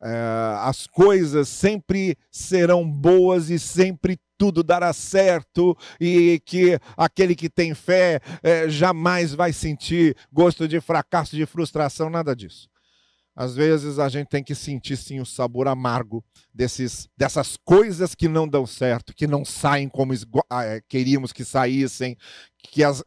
é, 0.01 0.55
as 0.59 0.87
coisas 0.87 1.49
sempre 1.49 2.17
serão 2.31 2.89
boas 2.89 3.49
e 3.49 3.59
sempre 3.59 4.19
tudo 4.39 4.63
dará 4.63 4.93
certo 4.93 5.77
e 5.99 6.41
que 6.45 6.79
aquele 6.95 7.35
que 7.35 7.49
tem 7.49 7.75
fé 7.75 8.21
é, 8.41 8.69
jamais 8.69 9.33
vai 9.33 9.51
sentir 9.51 10.15
gosto 10.31 10.65
de 10.65 10.79
fracasso, 10.79 11.35
de 11.35 11.45
frustração, 11.45 12.09
nada 12.09 12.33
disso. 12.33 12.69
Às 13.35 13.53
vezes 13.53 13.99
a 13.99 14.07
gente 14.07 14.29
tem 14.29 14.43
que 14.43 14.55
sentir 14.55 14.95
sim 14.95 15.19
o 15.19 15.25
sabor 15.25 15.67
amargo 15.67 16.23
desses, 16.53 17.09
dessas 17.17 17.57
coisas 17.57 18.15
que 18.15 18.29
não 18.29 18.47
dão 18.47 18.65
certo, 18.65 19.13
que 19.13 19.27
não 19.27 19.43
saem 19.43 19.89
como 19.89 20.13
ah, 20.49 20.63
é, 20.63 20.81
queríamos 20.87 21.33
que 21.33 21.43
saíssem, 21.43 22.17
que 22.63 22.81
as, 22.81 23.03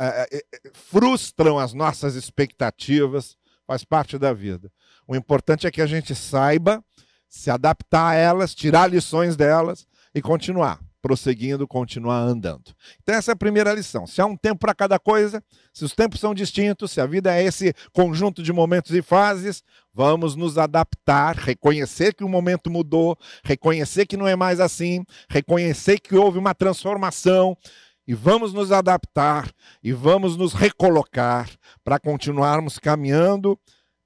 é, 0.00 0.44
frustram 0.72 1.58
as 1.58 1.72
nossas 1.72 2.14
expectativas, 2.14 3.36
faz 3.66 3.84
parte 3.84 4.16
da 4.18 4.32
vida. 4.32 4.70
O 5.06 5.16
importante 5.16 5.66
é 5.66 5.70
que 5.70 5.82
a 5.82 5.86
gente 5.86 6.14
saiba 6.14 6.82
se 7.28 7.50
adaptar 7.50 8.10
a 8.10 8.14
elas, 8.14 8.54
tirar 8.54 8.88
lições 8.88 9.36
delas 9.36 9.86
e 10.16 10.22
continuar 10.22 10.80
prosseguindo, 11.02 11.68
continuar 11.68 12.18
andando. 12.18 12.74
Então, 13.00 13.14
essa 13.14 13.30
é 13.30 13.34
a 13.34 13.36
primeira 13.36 13.72
lição. 13.72 14.08
Se 14.08 14.20
há 14.20 14.26
um 14.26 14.36
tempo 14.36 14.58
para 14.58 14.74
cada 14.74 14.98
coisa, 14.98 15.40
se 15.72 15.84
os 15.84 15.92
tempos 15.92 16.18
são 16.18 16.34
distintos, 16.34 16.90
se 16.90 17.00
a 17.00 17.06
vida 17.06 17.32
é 17.32 17.44
esse 17.44 17.72
conjunto 17.92 18.42
de 18.42 18.52
momentos 18.52 18.92
e 18.92 19.00
fases, 19.00 19.62
vamos 19.94 20.34
nos 20.34 20.58
adaptar, 20.58 21.36
reconhecer 21.36 22.12
que 22.12 22.24
o 22.24 22.28
momento 22.28 22.68
mudou, 22.68 23.16
reconhecer 23.44 24.04
que 24.04 24.16
não 24.16 24.26
é 24.26 24.34
mais 24.34 24.58
assim, 24.58 25.04
reconhecer 25.30 26.00
que 26.00 26.16
houve 26.16 26.38
uma 26.38 26.54
transformação 26.54 27.56
e 28.04 28.12
vamos 28.12 28.52
nos 28.52 28.72
adaptar 28.72 29.48
e 29.84 29.92
vamos 29.92 30.36
nos 30.36 30.54
recolocar 30.54 31.48
para 31.84 32.00
continuarmos 32.00 32.80
caminhando, 32.80 33.56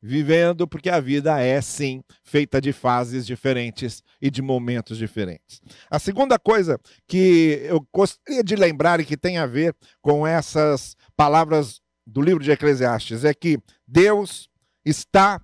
vivendo, 0.02 0.66
porque 0.66 0.88
a 0.88 1.00
vida 1.00 1.40
é 1.40 1.60
sim 1.60 2.02
feita 2.22 2.60
de 2.60 2.72
fases 2.72 3.26
diferentes 3.26 4.02
e 4.20 4.30
de 4.30 4.40
momentos 4.40 4.96
diferentes. 4.96 5.60
A 5.90 5.98
segunda 5.98 6.38
coisa 6.38 6.78
que 7.06 7.60
eu 7.64 7.86
gostaria 7.92 8.42
de 8.42 8.56
lembrar 8.56 9.00
e 9.00 9.04
que 9.04 9.16
tem 9.16 9.38
a 9.38 9.46
ver 9.46 9.74
com 10.00 10.26
essas 10.26 10.96
palavras 11.16 11.80
do 12.06 12.22
livro 12.22 12.42
de 12.42 12.50
Eclesiastes 12.50 13.24
é 13.24 13.34
que 13.34 13.58
Deus 13.86 14.48
está 14.84 15.40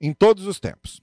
em 0.00 0.12
todos 0.12 0.46
os 0.46 0.60
tempos. 0.60 1.00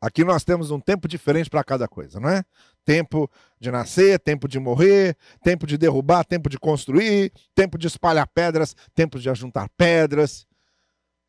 Aqui 0.00 0.24
nós 0.24 0.44
temos 0.44 0.70
um 0.70 0.78
tempo 0.78 1.08
diferente 1.08 1.50
para 1.50 1.64
cada 1.64 1.88
coisa, 1.88 2.20
não 2.20 2.28
é? 2.28 2.44
Tempo 2.84 3.30
de 3.58 3.70
nascer, 3.70 4.20
tempo 4.20 4.46
de 4.46 4.58
morrer, 4.58 5.16
tempo 5.42 5.66
de 5.66 5.76
derrubar, 5.76 6.24
tempo 6.24 6.48
de 6.48 6.58
construir, 6.58 7.32
tempo 7.54 7.76
de 7.78 7.86
espalhar 7.86 8.28
pedras, 8.28 8.76
tempo 8.94 9.18
de 9.18 9.28
ajuntar 9.28 9.68
pedras. 9.76 10.46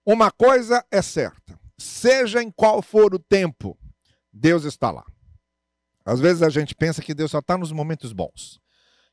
Uma 0.07 0.31
coisa 0.31 0.85
é 0.89 1.01
certa: 1.01 1.59
seja 1.77 2.41
em 2.41 2.49
qual 2.49 2.81
for 2.81 3.13
o 3.13 3.19
tempo, 3.19 3.77
Deus 4.31 4.63
está 4.63 4.89
lá. 4.89 5.03
Às 6.05 6.21
vezes 6.21 6.41
a 6.41 6.49
gente 6.49 6.73
pensa 6.73 7.01
que 7.01 7.13
Deus 7.13 7.31
só 7.31 7.39
está 7.39 7.57
nos 7.57 7.73
momentos 7.73 8.13
bons. 8.13 8.57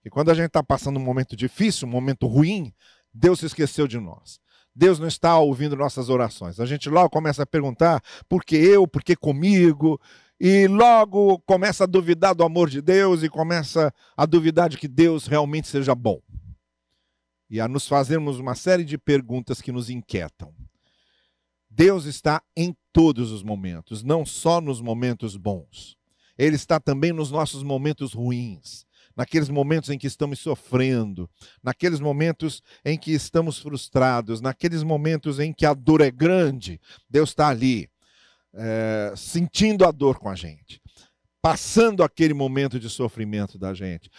E 0.04 0.08
quando 0.08 0.30
a 0.30 0.34
gente 0.34 0.46
está 0.46 0.62
passando 0.62 1.00
um 1.00 1.02
momento 1.02 1.34
difícil, 1.34 1.88
um 1.88 1.90
momento 1.90 2.28
ruim, 2.28 2.72
Deus 3.12 3.40
se 3.40 3.46
esqueceu 3.46 3.88
de 3.88 3.98
nós. 3.98 4.38
Deus 4.72 5.00
não 5.00 5.08
está 5.08 5.36
ouvindo 5.36 5.74
nossas 5.74 6.08
orações. 6.08 6.60
A 6.60 6.66
gente 6.66 6.88
logo 6.88 7.10
começa 7.10 7.42
a 7.42 7.46
perguntar 7.46 8.00
por 8.28 8.44
que 8.44 8.54
eu, 8.54 8.86
por 8.86 9.02
que 9.02 9.16
comigo, 9.16 10.00
e 10.38 10.68
logo 10.68 11.40
começa 11.40 11.82
a 11.82 11.88
duvidar 11.88 12.36
do 12.36 12.44
amor 12.44 12.70
de 12.70 12.80
Deus 12.80 13.24
e 13.24 13.28
começa 13.28 13.92
a 14.16 14.24
duvidar 14.26 14.68
de 14.68 14.78
que 14.78 14.86
Deus 14.86 15.26
realmente 15.26 15.66
seja 15.66 15.92
bom. 15.92 16.20
E 17.50 17.60
a 17.60 17.66
nos 17.66 17.88
fazermos 17.88 18.38
uma 18.38 18.54
série 18.54 18.84
de 18.84 18.96
perguntas 18.96 19.60
que 19.60 19.72
nos 19.72 19.90
inquietam. 19.90 20.54
Deus 21.74 22.04
está 22.04 22.42
em 22.56 22.76
todos 22.92 23.32
os 23.32 23.42
momentos, 23.42 24.02
não 24.02 24.24
só 24.24 24.60
nos 24.60 24.80
momentos 24.80 25.36
bons. 25.36 25.96
Ele 26.38 26.56
está 26.56 26.78
também 26.78 27.12
nos 27.12 27.30
nossos 27.30 27.62
momentos 27.62 28.12
ruins 28.12 28.86
naqueles 29.16 29.48
momentos 29.48 29.90
em 29.90 29.98
que 29.98 30.06
estamos 30.06 30.40
sofrendo, 30.40 31.30
naqueles 31.62 32.00
momentos 32.00 32.62
em 32.84 32.98
que 32.98 33.12
estamos 33.12 33.58
frustrados, 33.58 34.40
naqueles 34.40 34.82
momentos 34.82 35.38
em 35.38 35.52
que 35.52 35.64
a 35.64 35.72
dor 35.72 36.00
é 36.00 36.10
grande, 36.10 36.80
Deus 37.08 37.30
está 37.30 37.48
ali, 37.48 37.88
é, 38.52 39.12
sentindo 39.16 39.84
a 39.86 39.90
dor 39.90 40.18
com 40.18 40.28
a 40.28 40.34
gente, 40.34 40.80
passando 41.40 42.02
aquele 42.02 42.34
momento 42.34 42.80
de 42.80 42.90
sofrimento 42.90 43.58
da 43.58 43.72
gente. 43.72 44.10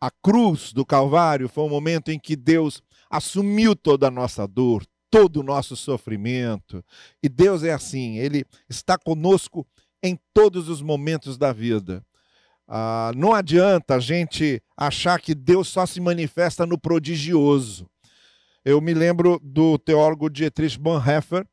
A 0.00 0.10
cruz 0.10 0.72
do 0.72 0.84
Calvário 0.84 1.48
foi 1.48 1.64
um 1.64 1.70
momento 1.70 2.10
em 2.10 2.18
que 2.18 2.36
Deus 2.36 2.82
assumiu 3.08 3.74
toda 3.74 4.08
a 4.08 4.10
nossa 4.10 4.46
dor, 4.46 4.84
todo 5.14 5.38
o 5.38 5.42
nosso 5.44 5.76
sofrimento. 5.76 6.84
E 7.22 7.28
Deus 7.28 7.62
é 7.62 7.72
assim, 7.72 8.18
Ele 8.18 8.44
está 8.68 8.98
conosco 8.98 9.64
em 10.02 10.18
todos 10.32 10.68
os 10.68 10.82
momentos 10.82 11.38
da 11.38 11.52
vida. 11.52 12.04
Ah, 12.66 13.12
não 13.14 13.32
adianta 13.32 13.94
a 13.94 14.00
gente 14.00 14.60
achar 14.76 15.20
que 15.20 15.32
Deus 15.32 15.68
só 15.68 15.86
se 15.86 16.00
manifesta 16.00 16.66
no 16.66 16.76
prodigioso. 16.76 17.88
Eu 18.64 18.80
me 18.80 18.92
lembro 18.92 19.38
do 19.40 19.78
teólogo 19.78 20.28
Dietrich 20.28 20.76
Bonhoeffer, 20.76 21.46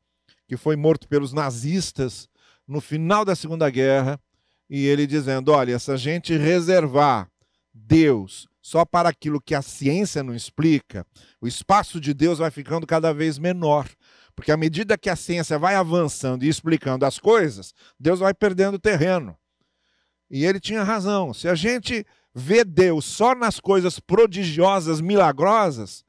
que 0.48 0.58
foi 0.58 0.76
morto 0.76 1.08
pelos 1.08 1.32
nazistas 1.32 2.28
no 2.68 2.82
final 2.82 3.24
da 3.24 3.36
Segunda 3.36 3.70
Guerra, 3.70 4.20
e 4.68 4.88
ele 4.88 5.06
dizendo: 5.06 5.52
olha, 5.52 5.78
se 5.78 5.92
a 5.92 5.98
gente 5.98 6.36
reservar 6.36 7.30
Deus 7.72 8.48
só 8.62 8.86
para 8.86 9.10
aquilo 9.10 9.42
que 9.42 9.56
a 9.56 9.62
ciência 9.62 10.22
não 10.24 10.36
explica, 10.36 11.06
o 11.42 11.48
espaço 11.48 12.00
de 12.00 12.14
Deus 12.14 12.40
vai 12.40 12.52
ficando 12.52 12.86
cada 12.86 13.14
vez 13.14 13.40
menor. 13.40 13.90
Porque 14.36 14.52
à 14.52 14.58
medida 14.58 14.98
que 14.98 15.10
a 15.10 15.16
ciência 15.16 15.58
vai 15.60 15.76
avançando 15.76 16.44
e 16.44 16.50
explicando 16.50 17.06
as 17.06 17.20
coisas, 17.20 17.74
Deus 18.00 18.20
vai 18.20 18.34
perdendo 18.34 18.80
terreno. 18.80 19.38
E 20.30 20.46
ele 20.46 20.60
tinha 20.60 20.84
razão. 20.84 21.34
Se 21.34 21.48
a 21.48 21.56
gente 21.56 22.06
vê 22.34 22.64
Deus 22.64 23.06
só 23.06 23.36
nas 23.36 23.60
coisas 23.60 24.00
prodigiosas, 24.00 25.02
milagrosas, 25.02 26.06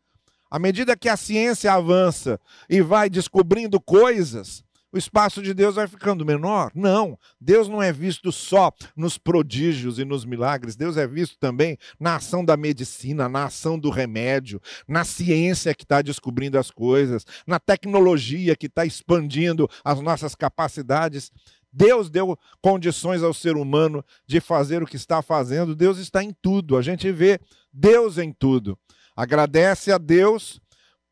à 0.50 0.58
medida 0.58 0.96
que 0.96 1.08
a 1.08 1.16
ciência 1.16 1.72
avança 1.72 2.38
e 2.68 2.80
vai 2.80 3.10
descobrindo 3.10 3.80
coisas, 3.80 4.62
o 4.92 4.98
espaço 4.98 5.42
de 5.42 5.54
Deus 5.54 5.76
vai 5.76 5.88
ficando 5.88 6.24
menor. 6.24 6.70
Não, 6.74 7.18
Deus 7.40 7.66
não 7.66 7.82
é 7.82 7.92
visto 7.92 8.30
só 8.30 8.70
nos 8.94 9.16
prodígios 9.16 9.98
e 9.98 10.04
nos 10.04 10.24
milagres, 10.24 10.76
Deus 10.76 10.96
é 10.96 11.06
visto 11.06 11.38
também 11.38 11.78
na 11.98 12.16
ação 12.16 12.44
da 12.44 12.56
medicina, 12.56 13.28
na 13.28 13.44
ação 13.44 13.78
do 13.78 13.88
remédio, 13.88 14.60
na 14.86 15.04
ciência 15.04 15.74
que 15.74 15.84
está 15.84 16.02
descobrindo 16.02 16.58
as 16.58 16.70
coisas, 16.70 17.24
na 17.46 17.58
tecnologia 17.58 18.54
que 18.54 18.66
está 18.66 18.84
expandindo 18.84 19.68
as 19.82 20.00
nossas 20.00 20.34
capacidades. 20.34 21.32
Deus 21.72 22.10
deu 22.10 22.38
condições 22.60 23.22
ao 23.22 23.32
ser 23.32 23.56
humano 23.56 24.04
de 24.26 24.40
fazer 24.40 24.82
o 24.82 24.86
que 24.86 24.96
está 24.96 25.22
fazendo. 25.22 25.74
Deus 25.74 25.96
está 25.96 26.22
em 26.22 26.36
tudo. 26.42 26.76
A 26.76 26.82
gente 26.82 27.10
vê 27.10 27.40
Deus 27.72 28.18
em 28.18 28.30
tudo. 28.30 28.78
Agradece 29.16 29.90
a 29.90 29.96
Deus 29.96 30.60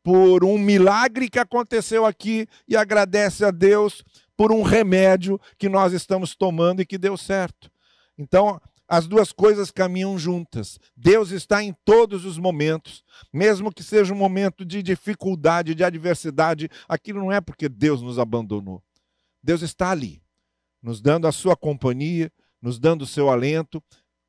por 0.03 0.43
um 0.43 0.57
milagre 0.57 1.29
que 1.29 1.39
aconteceu 1.39 2.05
aqui 2.05 2.47
e 2.67 2.75
agradece 2.75 3.45
a 3.45 3.51
Deus 3.51 4.03
por 4.35 4.51
um 4.51 4.61
remédio 4.61 5.39
que 5.57 5.69
nós 5.69 5.93
estamos 5.93 6.35
tomando 6.35 6.81
e 6.81 6.85
que 6.85 6.97
deu 6.97 7.15
certo. 7.15 7.71
Então, 8.17 8.59
as 8.87 9.07
duas 9.07 9.31
coisas 9.31 9.71
caminham 9.71 10.17
juntas. 10.17 10.77
Deus 10.97 11.31
está 11.31 11.63
em 11.63 11.73
todos 11.85 12.25
os 12.25 12.37
momentos, 12.37 13.03
mesmo 13.31 13.71
que 13.71 13.83
seja 13.83 14.13
um 14.13 14.17
momento 14.17 14.65
de 14.65 14.83
dificuldade, 14.83 15.75
de 15.75 15.83
adversidade, 15.83 16.69
aquilo 16.89 17.19
não 17.19 17.31
é 17.31 17.39
porque 17.39 17.69
Deus 17.69 18.01
nos 18.01 18.19
abandonou. 18.19 18.83
Deus 19.41 19.61
está 19.61 19.91
ali 19.91 20.21
nos 20.81 21.01
dando 21.01 21.27
a 21.27 21.31
sua 21.31 21.55
companhia, 21.55 22.31
nos 22.61 22.79
dando 22.79 23.03
o 23.03 23.07
seu 23.07 23.29
alento, 23.29 23.81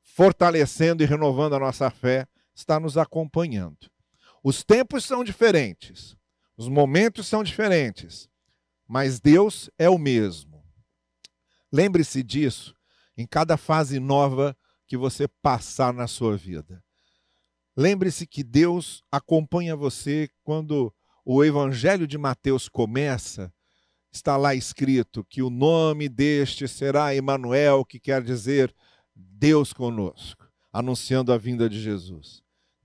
fortalecendo 0.03 1.03
e 1.03 1.07
renovando 1.07 1.55
a 1.55 1.59
nossa 1.59 1.91
fé, 1.91 2.27
está 2.55 2.79
nos 2.79 2.99
acompanhando. 2.99 3.91
Os 4.43 4.65
tempos 4.65 5.05
são 5.05 5.23
diferentes, 5.23 6.17
os 6.57 6.69
momentos 6.69 7.27
são 7.27 7.45
diferentes, 7.45 8.29
mas 8.89 9.21
Deus 9.21 9.71
é 9.79 9.89
o 9.89 9.99
mesmo. 9.99 10.65
Lembre-se 11.71 12.23
disso 12.23 12.77
em 13.17 13.27
cada 13.27 13.57
fase 13.57 14.01
nova 14.01 14.57
que 14.87 14.97
você 14.97 15.29
passar 15.29 15.93
na 15.93 16.07
sua 16.07 16.37
vida. 16.37 16.83
Lembre-se 17.77 18.27
que 18.27 18.43
Deus 18.43 19.03
acompanha 19.11 19.75
você 19.75 20.29
quando 20.43 20.93
o 21.25 21.43
Evangelho 21.43 22.07
de 22.07 22.19
Mateus 22.19 22.69
começa 22.69 23.53
está 24.13 24.37
lá 24.37 24.55
escrito 24.55 25.25
que 25.25 25.43
o 25.43 25.49
nome 25.49 26.09
deste 26.09 26.69
será 26.69 27.15
Emanuel, 27.15 27.85
que 27.85 27.99
quer 27.99 28.23
dizer 28.23 28.75
Deus 29.15 29.73
conosco, 29.73 30.47
anunciando 30.71 31.33
a 31.33 31.39
vinda 31.39 31.69
de 31.69 31.81
Jesus. 31.81 32.43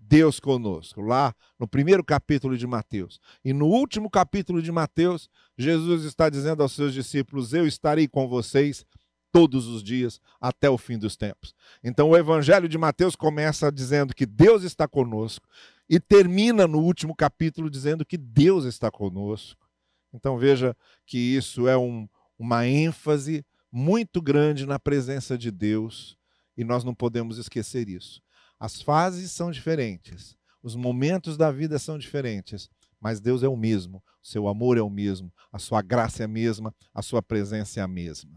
Deus 0.07 0.39
conosco, 0.39 1.01
lá 1.01 1.35
no 1.59 1.67
primeiro 1.67 2.03
capítulo 2.03 2.57
de 2.57 2.65
Mateus. 2.65 3.19
E 3.43 3.51
no 3.51 3.65
último 3.67 4.09
capítulo 4.09 4.61
de 4.61 4.71
Mateus, 4.71 5.29
Jesus 5.57 6.03
está 6.03 6.29
dizendo 6.29 6.63
aos 6.63 6.71
seus 6.71 6.93
discípulos: 6.93 7.53
Eu 7.53 7.67
estarei 7.67 8.07
com 8.07 8.27
vocês 8.27 8.85
todos 9.31 9.67
os 9.67 9.83
dias 9.83 10.21
até 10.39 10.69
o 10.69 10.77
fim 10.77 10.97
dos 10.97 11.17
tempos. 11.17 11.53
Então 11.83 12.09
o 12.09 12.17
evangelho 12.17 12.69
de 12.69 12.77
Mateus 12.77 13.15
começa 13.15 13.71
dizendo 13.71 14.15
que 14.15 14.25
Deus 14.25 14.63
está 14.63 14.87
conosco 14.87 15.47
e 15.89 15.99
termina 15.99 16.65
no 16.65 16.79
último 16.79 17.13
capítulo 17.13 17.69
dizendo 17.69 18.05
que 18.05 18.17
Deus 18.17 18.63
está 18.63 18.89
conosco. 18.89 19.67
Então 20.13 20.37
veja 20.37 20.75
que 21.05 21.17
isso 21.17 21.67
é 21.67 21.77
um, 21.77 22.07
uma 22.39 22.65
ênfase 22.65 23.45
muito 23.69 24.21
grande 24.21 24.65
na 24.65 24.79
presença 24.79 25.37
de 25.37 25.51
Deus 25.51 26.17
e 26.55 26.63
nós 26.63 26.83
não 26.83 26.95
podemos 26.95 27.37
esquecer 27.37 27.89
isso. 27.89 28.21
As 28.59 28.81
fases 28.81 29.31
são 29.31 29.51
diferentes, 29.51 30.35
os 30.63 30.75
momentos 30.75 31.37
da 31.37 31.51
vida 31.51 31.77
são 31.77 31.97
diferentes, 31.97 32.69
mas 32.99 33.19
Deus 33.19 33.43
é 33.43 33.47
o 33.47 33.55
mesmo, 33.55 34.03
o 34.21 34.27
seu 34.27 34.47
amor 34.47 34.77
é 34.77 34.81
o 34.81 34.89
mesmo, 34.89 35.31
a 35.51 35.59
sua 35.59 35.81
graça 35.81 36.23
é 36.23 36.25
a 36.25 36.27
mesma, 36.27 36.73
a 36.93 37.01
sua 37.01 37.21
presença 37.21 37.79
é 37.79 37.83
a 37.83 37.87
mesma. 37.87 38.31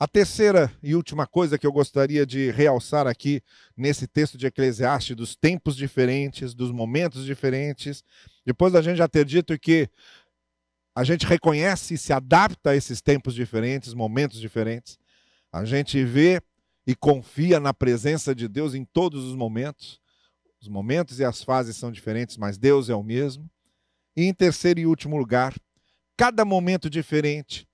A 0.00 0.06
terceira 0.06 0.70
e 0.80 0.94
última 0.94 1.26
coisa 1.26 1.58
que 1.58 1.66
eu 1.66 1.72
gostaria 1.72 2.24
de 2.24 2.52
realçar 2.52 3.08
aqui 3.08 3.42
nesse 3.76 4.06
texto 4.06 4.38
de 4.38 4.46
Eclesiastes, 4.46 5.16
dos 5.16 5.34
tempos 5.34 5.74
diferentes, 5.74 6.54
dos 6.54 6.70
momentos 6.70 7.24
diferentes, 7.24 8.04
depois 8.46 8.72
da 8.72 8.80
gente 8.80 8.98
já 8.98 9.08
ter 9.08 9.24
dito 9.24 9.58
que 9.58 9.90
a 10.94 11.02
gente 11.02 11.26
reconhece 11.26 11.94
e 11.94 11.98
se 11.98 12.12
adapta 12.12 12.70
a 12.70 12.76
esses 12.76 13.00
tempos 13.00 13.34
diferentes, 13.34 13.92
momentos 13.92 14.38
diferentes. 14.40 14.98
A 15.52 15.64
gente 15.64 16.04
vê 16.04 16.40
e 16.88 16.94
confia 16.94 17.60
na 17.60 17.74
presença 17.74 18.34
de 18.34 18.48
Deus 18.48 18.72
em 18.72 18.82
todos 18.82 19.22
os 19.22 19.36
momentos. 19.36 20.00
Os 20.58 20.68
momentos 20.68 21.20
e 21.20 21.24
as 21.24 21.44
fases 21.44 21.76
são 21.76 21.92
diferentes, 21.92 22.38
mas 22.38 22.56
Deus 22.56 22.88
é 22.88 22.94
o 22.94 23.02
mesmo. 23.02 23.46
E 24.16 24.24
em 24.24 24.32
terceiro 24.32 24.80
e 24.80 24.86
último 24.86 25.18
lugar, 25.18 25.54
cada 26.16 26.46
momento 26.46 26.88
diferente, 26.88 27.68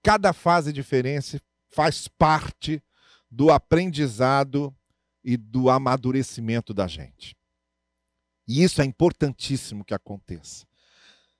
cada 0.00 0.32
fase 0.32 0.72
diferente 0.72 1.42
faz 1.70 2.06
parte 2.06 2.80
do 3.28 3.50
aprendizado 3.50 4.72
e 5.24 5.36
do 5.36 5.68
amadurecimento 5.68 6.72
da 6.72 6.86
gente. 6.86 7.36
E 8.46 8.62
isso 8.62 8.80
é 8.80 8.84
importantíssimo 8.84 9.84
que 9.84 9.92
aconteça. 9.92 10.64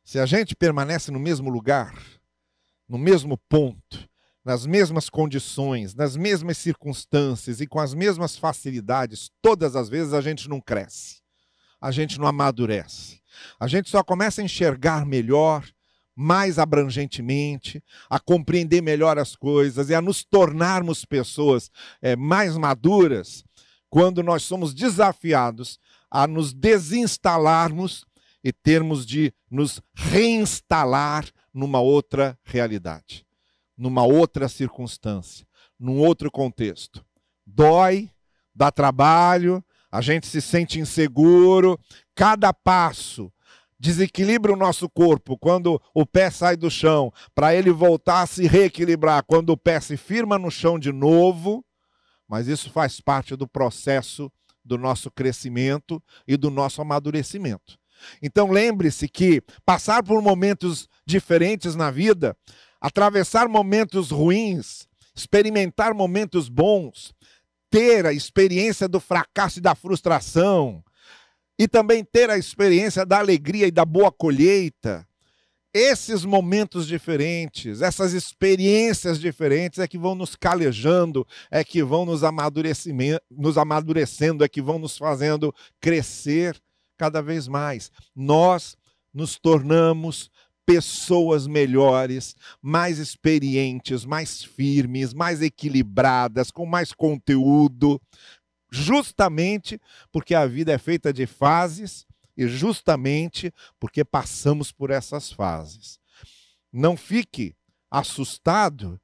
Se 0.05 0.19
a 0.19 0.27
gente 0.27 0.57
permanece 0.57 1.13
no 1.13 1.21
mesmo 1.21 1.51
lugar, 1.51 1.97
no 2.89 2.99
mesmo 2.99 3.39
ponto, 3.49 4.11
nas 4.45 4.67
mesmas 4.67 5.09
condições, 5.09 5.95
nas 5.95 6.17
mesmas 6.17 6.59
circunstâncias 6.59 7.61
e 7.61 7.67
com 7.67 7.79
as 7.79 7.95
mesmas 7.95 8.37
facilidades, 8.37 9.31
todas 9.41 9.77
as 9.77 9.89
vezes 9.89 10.13
a 10.13 10.21
gente 10.21 10.49
não 10.49 10.61
cresce, 10.61 11.21
a 11.81 11.91
gente 11.91 12.19
não 12.19 12.27
amadurece. 12.27 13.21
A 13.59 13.67
gente 13.67 13.89
só 13.89 14.03
começa 14.03 14.41
a 14.41 14.45
enxergar 14.45 15.07
melhor, 15.07 15.65
mais 16.15 16.59
abrangentemente, 16.59 17.83
a 18.11 18.21
compreender 18.21 18.83
melhor 18.83 19.19
as 19.19 19.35
coisas 19.35 19.89
e 19.89 19.95
a 19.95 20.01
nos 20.01 20.23
tornarmos 20.23 21.05
pessoas 21.05 21.71
é, 22.01 22.15
mais 22.15 22.57
maduras 22.57 23.45
quando 23.89 24.23
nós 24.23 24.43
somos 24.43 24.75
desafiados 24.75 25.79
a 26.11 26.27
nos 26.27 26.53
desinstalarmos 26.53 28.05
e 28.45 28.53
termos 28.53 29.07
de 29.07 29.33
nos 29.51 29.81
reinstalar 29.95 31.27
numa 31.55 31.81
outra 31.81 32.39
realidade, 32.43 33.27
numa 33.77 34.05
outra 34.05 34.49
circunstância, 34.49 35.47
num 35.79 35.99
outro 35.99 36.31
contexto. 36.31 37.05
Dói, 37.47 38.11
dá 38.55 38.71
trabalho, 38.71 39.65
a 39.91 40.01
gente 40.01 40.27
se 40.27 40.41
sente 40.41 40.79
inseguro, 40.79 41.79
cada 42.15 42.53
passo 42.53 43.33
desequilibra 43.79 44.53
o 44.53 44.57
nosso 44.57 44.89
corpo 44.89 45.37
quando 45.37 45.81
o 45.93 46.07
pé 46.07 46.31
sai 46.31 46.57
do 46.57 46.71
chão, 46.71 47.13
para 47.35 47.53
ele 47.55 47.73
voltar 47.73 48.23
a 48.23 48.27
se 48.27 48.47
reequilibrar 48.47 49.25
quando 49.25 49.51
o 49.51 49.57
pé 49.57 49.81
se 49.81 49.97
firma 49.97 50.39
no 50.39 50.53
chão 50.53 50.79
de 50.79 50.93
novo, 50.93 51.65
mas 52.29 52.47
isso 52.47 52.71
faz 52.71 53.01
parte 53.01 53.35
do 53.35 53.49
processo 53.49 54.31
do 54.65 54.79
nosso 54.79 55.11
crescimento 55.11 56.01
e 56.29 56.37
do 56.37 56.49
nosso 56.49 56.81
amadurecimento. 56.81 57.77
Então 58.23 58.51
lembre-se 58.51 59.09
que 59.09 59.43
passar 59.65 60.03
por 60.05 60.23
momentos 60.23 60.89
diferentes 61.05 61.75
na 61.75 61.91
vida, 61.91 62.37
atravessar 62.83 63.49
momentos 63.49 64.11
ruins, 64.11 64.89
experimentar 65.15 65.95
momentos 65.95 66.49
bons, 66.49 67.15
ter 67.71 68.05
a 68.05 68.13
experiência 68.13 68.89
do 68.89 68.99
fracasso 68.99 69.61
e 69.61 69.63
da 69.63 69.77
frustração, 69.77 70.83
e 71.57 71.69
também 71.69 72.03
ter 72.03 72.29
a 72.29 72.37
experiência 72.37 73.07
da 73.07 73.21
alegria 73.21 73.69
e 73.69 73.71
da 73.71 73.85
boa 73.85 74.11
colheita. 74.11 75.07
Esses 75.73 76.25
momentos 76.25 76.87
diferentes, 76.87 77.81
essas 77.81 78.13
experiências 78.13 79.19
diferentes 79.19 79.79
é 79.79 79.87
que 79.87 79.97
vão 79.97 80.17
nos 80.17 80.35
calejando, 80.35 81.27
é 81.51 81.63
que 81.63 81.85
vão 81.85 82.05
nos, 82.05 82.23
nos 83.31 83.57
amadurecendo, 83.57 84.45
é 84.45 84.49
que 84.49 84.61
vão 84.61 84.79
nos 84.79 84.99
fazendo 84.99 85.55
crescer 85.81 86.61
cada 86.99 87.23
vez 87.23 87.47
mais. 87.47 87.93
Nós 88.15 88.77
nos 89.15 89.39
tornamos 89.39 90.31
pessoas 90.67 91.47
melhores, 91.47 92.37
mais 92.61 92.99
experientes, 92.99 94.05
mais 94.05 94.43
firmes, 94.43 95.13
mais 95.13 95.43
equilibradas, 95.43 96.51
com 96.51 96.65
mais 96.65 96.93
conteúdo, 96.93 98.01
justamente 98.71 99.81
porque 100.11 100.35
a 100.35 100.47
vida 100.47 100.73
é 100.73 100.79
feita 100.79 101.13
de 101.13 101.27
fases 101.27 102.07
e 102.37 102.47
justamente 102.47 103.53
porque 103.79 104.05
passamos 104.05 104.73
por 104.73 104.91
essas 104.91 105.33
fases. 105.33 105.99
Não 106.73 106.97
fique 106.97 107.55
assustado 107.91 108.99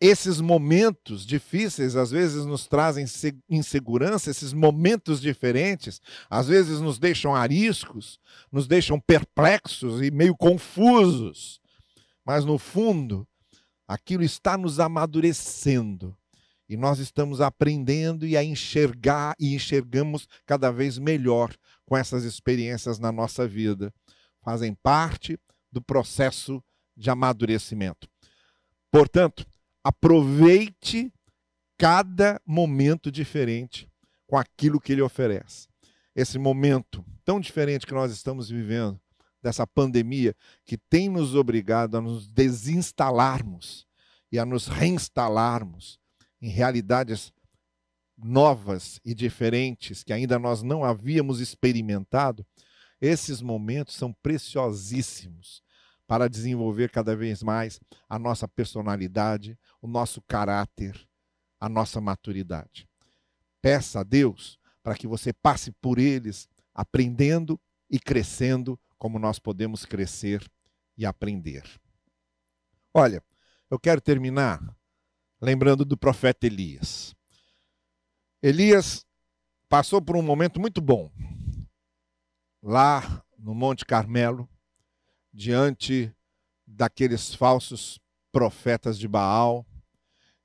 esses 0.00 0.40
momentos 0.40 1.26
difíceis 1.26 1.96
às 1.96 2.10
vezes 2.10 2.44
nos 2.44 2.66
trazem 2.66 3.04
insegurança, 3.48 4.30
esses 4.30 4.52
momentos 4.52 5.20
diferentes 5.20 6.00
às 6.30 6.46
vezes 6.46 6.80
nos 6.80 6.98
deixam 6.98 7.34
ariscos, 7.34 8.20
nos 8.52 8.66
deixam 8.66 9.00
perplexos 9.00 10.00
e 10.02 10.10
meio 10.10 10.36
confusos. 10.36 11.60
Mas 12.24 12.44
no 12.44 12.58
fundo, 12.58 13.26
aquilo 13.86 14.22
está 14.22 14.56
nos 14.56 14.78
amadurecendo 14.78 16.16
e 16.68 16.76
nós 16.76 16.98
estamos 16.98 17.40
aprendendo 17.40 18.26
e 18.26 18.36
a 18.36 18.44
enxergar 18.44 19.34
e 19.38 19.54
enxergamos 19.54 20.28
cada 20.44 20.70
vez 20.70 20.98
melhor 20.98 21.52
com 21.86 21.96
essas 21.96 22.24
experiências 22.24 22.98
na 22.98 23.10
nossa 23.10 23.48
vida. 23.48 23.92
Fazem 24.42 24.74
parte 24.74 25.38
do 25.72 25.80
processo 25.80 26.62
de 26.94 27.08
amadurecimento. 27.10 28.08
Portanto, 28.90 29.46
Aproveite 29.82 31.12
cada 31.78 32.40
momento 32.44 33.10
diferente 33.10 33.88
com 34.26 34.36
aquilo 34.36 34.80
que 34.80 34.92
ele 34.92 35.02
oferece. 35.02 35.68
Esse 36.14 36.38
momento 36.38 37.04
tão 37.24 37.38
diferente 37.38 37.86
que 37.86 37.94
nós 37.94 38.12
estamos 38.12 38.48
vivendo, 38.48 39.00
dessa 39.42 39.66
pandemia, 39.66 40.34
que 40.64 40.76
tem 40.76 41.08
nos 41.08 41.34
obrigado 41.34 41.96
a 41.96 42.00
nos 42.00 42.28
desinstalarmos 42.28 43.86
e 44.30 44.38
a 44.38 44.44
nos 44.44 44.66
reinstalarmos 44.66 45.98
em 46.40 46.48
realidades 46.48 47.32
novas 48.16 49.00
e 49.04 49.14
diferentes 49.14 50.02
que 50.02 50.12
ainda 50.12 50.38
nós 50.38 50.62
não 50.62 50.84
havíamos 50.84 51.40
experimentado, 51.40 52.44
esses 53.00 53.40
momentos 53.40 53.94
são 53.94 54.12
preciosíssimos 54.12 55.62
para 56.08 56.26
desenvolver 56.26 56.90
cada 56.90 57.14
vez 57.14 57.42
mais 57.42 57.78
a 58.08 58.18
nossa 58.18 58.48
personalidade, 58.48 59.58
o 59.80 59.86
nosso 59.86 60.22
caráter, 60.22 60.98
a 61.60 61.68
nossa 61.68 62.00
maturidade. 62.00 62.88
Peça 63.60 64.00
a 64.00 64.02
Deus 64.02 64.58
para 64.82 64.94
que 64.94 65.06
você 65.06 65.34
passe 65.34 65.70
por 65.70 65.98
eles 65.98 66.48
aprendendo 66.74 67.60
e 67.90 68.00
crescendo 68.00 68.80
como 68.96 69.18
nós 69.18 69.38
podemos 69.38 69.84
crescer 69.84 70.42
e 70.96 71.04
aprender. 71.04 71.62
Olha, 72.94 73.22
eu 73.70 73.78
quero 73.78 74.00
terminar 74.00 74.60
lembrando 75.40 75.84
do 75.84 75.96
profeta 75.96 76.46
Elias. 76.46 77.14
Elias 78.42 79.04
passou 79.68 80.00
por 80.00 80.16
um 80.16 80.22
momento 80.22 80.58
muito 80.58 80.80
bom 80.80 81.12
lá 82.62 83.22
no 83.38 83.54
Monte 83.54 83.84
Carmelo, 83.84 84.48
diante 85.38 86.12
daqueles 86.66 87.32
falsos 87.32 88.00
profetas 88.32 88.98
de 88.98 89.06
Baal 89.06 89.64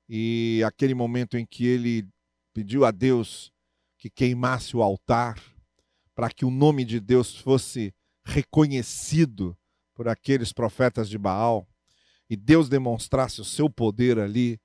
e 0.08 0.62
aquele 0.64 0.94
momento 0.94 1.36
em 1.36 1.44
que 1.44 1.66
ele 1.66 2.08
pediu 2.52 2.84
a 2.84 2.92
Deus 2.92 3.52
que 3.98 4.08
queimasse 4.08 4.76
o 4.76 4.82
altar 4.84 5.42
para 6.14 6.30
que 6.30 6.44
o 6.44 6.50
nome 6.50 6.84
de 6.84 7.00
Deus 7.00 7.34
fosse 7.34 7.92
reconhecido 8.24 9.58
por 9.96 10.06
aqueles 10.06 10.52
profetas 10.52 11.08
de 11.08 11.18
Baal 11.18 11.66
e 12.30 12.36
Deus 12.36 12.68
demonstrasse 12.68 13.40
o 13.40 13.44
seu 13.44 13.68
poder 13.68 14.20
ali 14.20 14.60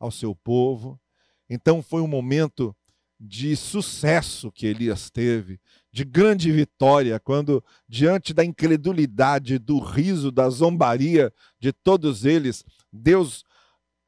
ao 0.00 0.10
seu 0.10 0.34
povo. 0.34 0.98
Então 1.46 1.82
foi 1.82 2.00
um 2.00 2.08
momento 2.08 2.74
de 3.20 3.56
sucesso 3.56 4.52
que 4.52 4.66
Elias 4.66 5.10
teve, 5.10 5.60
de 5.92 6.04
grande 6.04 6.52
vitória, 6.52 7.18
quando, 7.18 7.64
diante 7.88 8.32
da 8.32 8.44
incredulidade, 8.44 9.58
do 9.58 9.78
riso, 9.78 10.30
da 10.30 10.48
zombaria 10.48 11.32
de 11.58 11.72
todos 11.72 12.24
eles, 12.24 12.64
Deus 12.92 13.44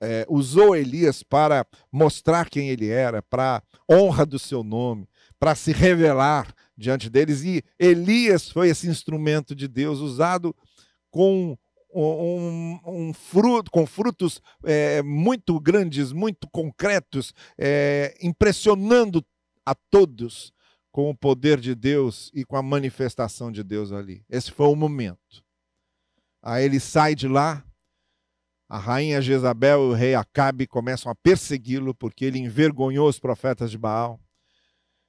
é, 0.01 0.25
usou 0.29 0.77
Elias 0.77 1.23
para 1.23 1.66
mostrar 1.90 2.49
quem 2.49 2.70
ele 2.70 2.88
era, 2.88 3.23
para 3.23 3.62
honra 3.90 4.25
do 4.25 4.38
seu 4.38 4.62
nome, 4.62 5.09
para 5.38 5.55
se 5.55 5.73
revelar 5.73 6.55
diante 6.77 7.11
deles. 7.11 7.42
E 7.42 7.62
Elias 7.79 8.49
foi 8.49 8.68
esse 8.68 8.88
instrumento 8.88 9.55
de 9.55 9.66
Deus 9.66 9.99
usado 9.99 10.55
com 11.11 11.59
um, 11.94 12.81
um, 12.87 13.12
fruto, 13.12 13.70
com 13.70 13.87
frutos 13.87 14.40
é, 14.64 15.03
muito 15.03 15.59
grandes, 15.61 16.12
muito 16.12 16.48
concretos, 16.50 17.35
é, 17.59 18.16
impressionando 18.22 19.24
a 19.64 19.74
todos 19.74 20.53
com 20.92 21.11
o 21.11 21.16
poder 21.16 21.61
de 21.61 21.74
Deus 21.74 22.31
e 22.35 22.44
com 22.44 22.57
a 22.57 22.62
manifestação 22.62 23.50
de 23.50 23.62
Deus 23.62 23.92
ali. 23.92 24.24
Esse 24.29 24.50
foi 24.50 24.66
o 24.66 24.76
momento. 24.76 25.44
Aí 26.42 26.64
ele 26.64 26.81
sai 26.81 27.14
de 27.14 27.29
lá, 27.29 27.64
a 28.68 28.79
rainha 28.79 29.20
Jezabel 29.20 29.81
e 29.81 29.90
o 29.90 29.92
rei 29.92 30.14
Acabe 30.14 30.66
começam 30.66 31.11
a 31.11 31.14
persegui-lo 31.14 31.94
porque 31.94 32.24
ele 32.24 32.38
envergonhou 32.38 33.09
os 33.09 33.18
profetas 33.18 33.70
de 33.70 33.79
Baal. 33.79 34.20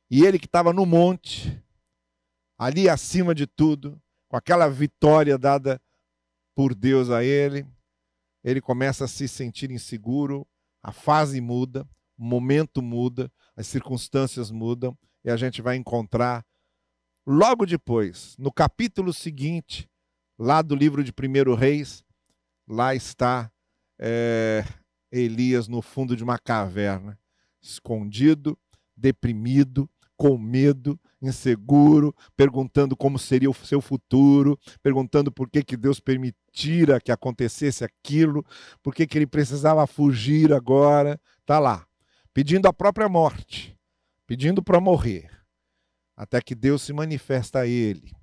E 0.10 0.26
ele 0.26 0.38
que 0.38 0.46
estava 0.46 0.74
no 0.74 0.86
monte, 0.86 1.64
ali 2.58 2.90
acima 2.90 3.34
de 3.34 3.48
tudo, 3.48 4.02
com 4.28 4.36
aquela 4.36 4.68
vitória 4.68 5.38
dada 5.38 5.82
por 6.62 6.76
Deus 6.76 7.10
a 7.10 7.24
ele, 7.24 7.66
ele 8.44 8.62
começa 8.62 9.06
a 9.06 9.08
se 9.08 9.28
sentir 9.28 9.72
inseguro, 9.72 10.48
a 10.84 10.92
fase 10.92 11.42
muda, 11.42 11.90
o 12.16 12.24
momento 12.24 12.84
muda, 12.84 13.32
as 13.56 13.66
circunstâncias 13.66 14.52
mudam, 14.52 14.96
e 15.26 15.32
a 15.32 15.36
gente 15.36 15.60
vai 15.60 15.76
encontrar 15.76 16.46
logo 17.26 17.66
depois, 17.66 18.36
no 18.38 18.52
capítulo 18.54 19.12
seguinte, 19.12 19.90
lá 20.38 20.62
do 20.62 20.76
livro 20.76 21.04
de 21.04 21.12
1 21.12 21.56
Reis, 21.56 22.06
lá 22.68 22.94
está 22.94 23.52
é, 24.00 24.64
Elias 25.12 25.68
no 25.68 25.82
fundo 25.82 26.16
de 26.16 26.24
uma 26.24 26.38
caverna, 26.38 27.20
escondido, 27.60 28.56
deprimido, 28.96 29.90
com 30.22 30.38
medo, 30.38 31.00
inseguro, 31.20 32.16
perguntando 32.38 32.96
como 32.96 33.18
seria 33.18 33.50
o 33.50 33.56
seu 33.56 33.82
futuro, 33.82 34.56
perguntando 34.84 35.32
por 35.32 35.50
que, 35.50 35.64
que 35.64 35.76
Deus 35.76 36.00
permitira 36.00 37.02
que 37.02 37.12
acontecesse 37.12 37.84
aquilo, 37.84 38.46
por 38.84 38.94
que, 38.94 39.08
que 39.08 39.18
ele 39.18 39.26
precisava 39.26 39.88
fugir 39.88 40.54
agora. 40.54 41.20
Está 41.40 41.58
lá, 41.58 41.88
pedindo 42.36 42.68
a 42.68 42.74
própria 42.74 43.10
morte, 43.10 43.76
pedindo 44.28 44.62
para 44.62 44.80
morrer, 44.80 45.28
até 46.16 46.40
que 46.40 46.54
Deus 46.54 46.84
se 46.84 46.94
manifesta 46.94 47.62
a 47.62 47.68
ele. 47.68 48.16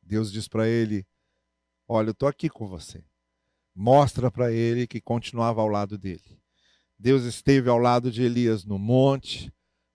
Deus 0.00 0.30
diz 0.30 0.46
para 0.46 0.68
ele: 0.68 1.04
Olha, 1.88 2.10
eu 2.10 2.12
estou 2.12 2.28
aqui 2.28 2.48
com 2.48 2.68
você. 2.68 3.04
Mostra 3.74 4.30
para 4.30 4.52
ele 4.52 4.86
que 4.86 5.00
continuava 5.00 5.60
ao 5.60 5.66
lado 5.66 5.98
dele. 5.98 6.40
Deus 6.96 7.24
esteve 7.24 7.68
ao 7.68 7.78
lado 7.78 8.08
de 8.08 8.22
Elias 8.22 8.64
no 8.64 8.78
monte, 8.78 9.52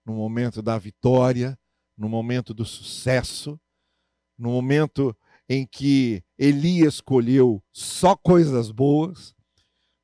no 0.08 0.14
momento 0.14 0.62
da 0.62 0.78
vitória, 0.78 1.58
no 1.96 2.08
momento 2.08 2.54
do 2.54 2.64
sucesso, 2.64 3.60
no 4.38 4.50
momento 4.50 5.14
em 5.46 5.66
que 5.66 6.22
Elias 6.38 6.94
escolheu 6.94 7.62
só 7.70 8.16
coisas 8.16 8.70
boas, 8.70 9.34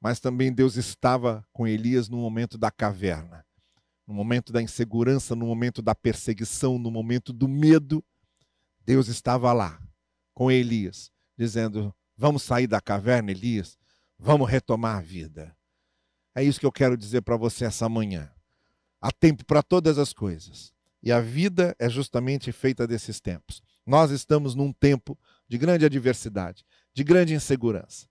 mas 0.03 0.21
também 0.21 0.53
Deus 0.53 0.77
estava 0.77 1.47
com 1.53 1.67
Elias 1.67 2.11
no 2.11 2.19
momento 2.19 2.59
da 2.59 2.71
caverna, 2.71 3.47
no 4.07 4.12
momento 4.12 4.53
da 4.53 4.61
insegurança, 4.61 5.35
no 5.35 5.47
momento 5.47 5.81
da 5.81 5.95
perseguição, 5.95 6.79
no 6.79 6.90
momento 6.90 7.33
do 7.33 7.49
medo. 7.49 8.05
Deus 8.85 9.09
estava 9.09 9.55
lá 9.55 9.81
com 10.35 10.51
Elias, 10.51 11.11
dizendo: 11.38 11.95
Vamos 12.14 12.43
sair 12.43 12.67
da 12.67 12.81
caverna, 12.81 13.31
Elias, 13.31 13.79
vamos 14.19 14.51
retomar 14.51 14.99
a 14.99 15.01
vida. 15.01 15.57
É 16.35 16.43
isso 16.43 16.61
que 16.61 16.67
eu 16.67 16.73
quero 16.73 16.97
dizer 16.97 17.23
para 17.23 17.38
você 17.38 17.64
essa 17.64 17.88
manhã. 17.88 18.34
Há 19.05 19.12
tempo 19.12 19.45
para 19.45 19.62
todas 19.62 19.99
as 19.99 20.14
coisas. 20.14 20.73
E 21.03 21.12
a 21.12 21.21
vida 21.21 21.77
é 21.79 21.90
justamente 21.90 22.51
feita 22.51 22.87
desses 22.87 23.21
tempos. 23.21 23.62
Nós 23.85 24.11
estamos 24.11 24.55
num 24.55 24.73
tempo 24.73 25.19
de 25.47 25.59
grande 25.59 25.85
adversidade, 25.85 26.64
de 26.95 27.05
grande 27.05 27.35
insegurança. 27.35 28.09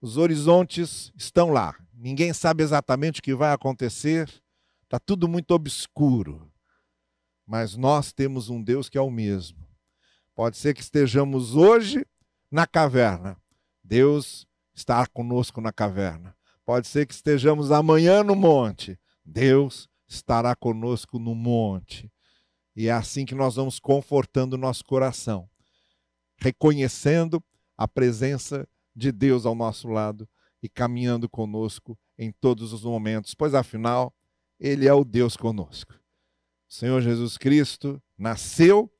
Os 0.00 0.16
horizontes 0.16 1.12
estão 1.16 1.50
lá. 1.50 1.76
Ninguém 1.94 2.32
sabe 2.32 2.64
exatamente 2.64 3.20
o 3.20 3.22
que 3.22 3.36
vai 3.36 3.52
acontecer. 3.52 4.28
Está 4.82 4.98
tudo 4.98 5.28
muito 5.28 5.52
obscuro. 5.52 6.50
Mas 7.46 7.76
nós 7.76 8.12
temos 8.12 8.48
um 8.48 8.60
Deus 8.60 8.88
que 8.88 8.98
é 8.98 9.00
o 9.00 9.12
mesmo. 9.12 9.64
Pode 10.34 10.56
ser 10.56 10.74
que 10.74 10.82
estejamos 10.82 11.54
hoje 11.54 12.04
na 12.50 12.66
caverna. 12.66 13.36
Deus 13.80 14.44
está 14.74 15.06
conosco 15.06 15.60
na 15.60 15.72
caverna. 15.72 16.36
Pode 16.64 16.88
ser 16.88 17.06
que 17.06 17.14
estejamos 17.14 17.70
amanhã 17.70 18.24
no 18.24 18.34
monte. 18.34 18.98
Deus 19.24 19.88
estará 20.06 20.54
conosco 20.54 21.18
no 21.18 21.34
monte. 21.34 22.10
E 22.74 22.88
é 22.88 22.92
assim 22.92 23.24
que 23.24 23.34
nós 23.34 23.56
vamos 23.56 23.78
confortando 23.78 24.54
o 24.54 24.58
nosso 24.58 24.84
coração, 24.84 25.48
reconhecendo 26.38 27.42
a 27.76 27.88
presença 27.88 28.68
de 28.94 29.10
Deus 29.10 29.46
ao 29.46 29.54
nosso 29.54 29.88
lado 29.88 30.28
e 30.62 30.68
caminhando 30.68 31.28
conosco 31.28 31.98
em 32.18 32.32
todos 32.32 32.72
os 32.72 32.82
momentos, 32.82 33.34
pois 33.34 33.54
afinal, 33.54 34.14
Ele 34.58 34.86
é 34.86 34.92
o 34.92 35.04
Deus 35.04 35.36
conosco. 35.36 35.94
O 36.68 36.74
Senhor 36.74 37.00
Jesus 37.00 37.36
Cristo 37.36 38.02
nasceu, 38.18 38.90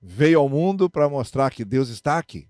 veio 0.00 0.38
ao 0.38 0.48
mundo 0.48 0.88
para 0.88 1.08
mostrar 1.08 1.50
que 1.50 1.64
Deus 1.64 1.88
está 1.88 2.18
aqui, 2.18 2.48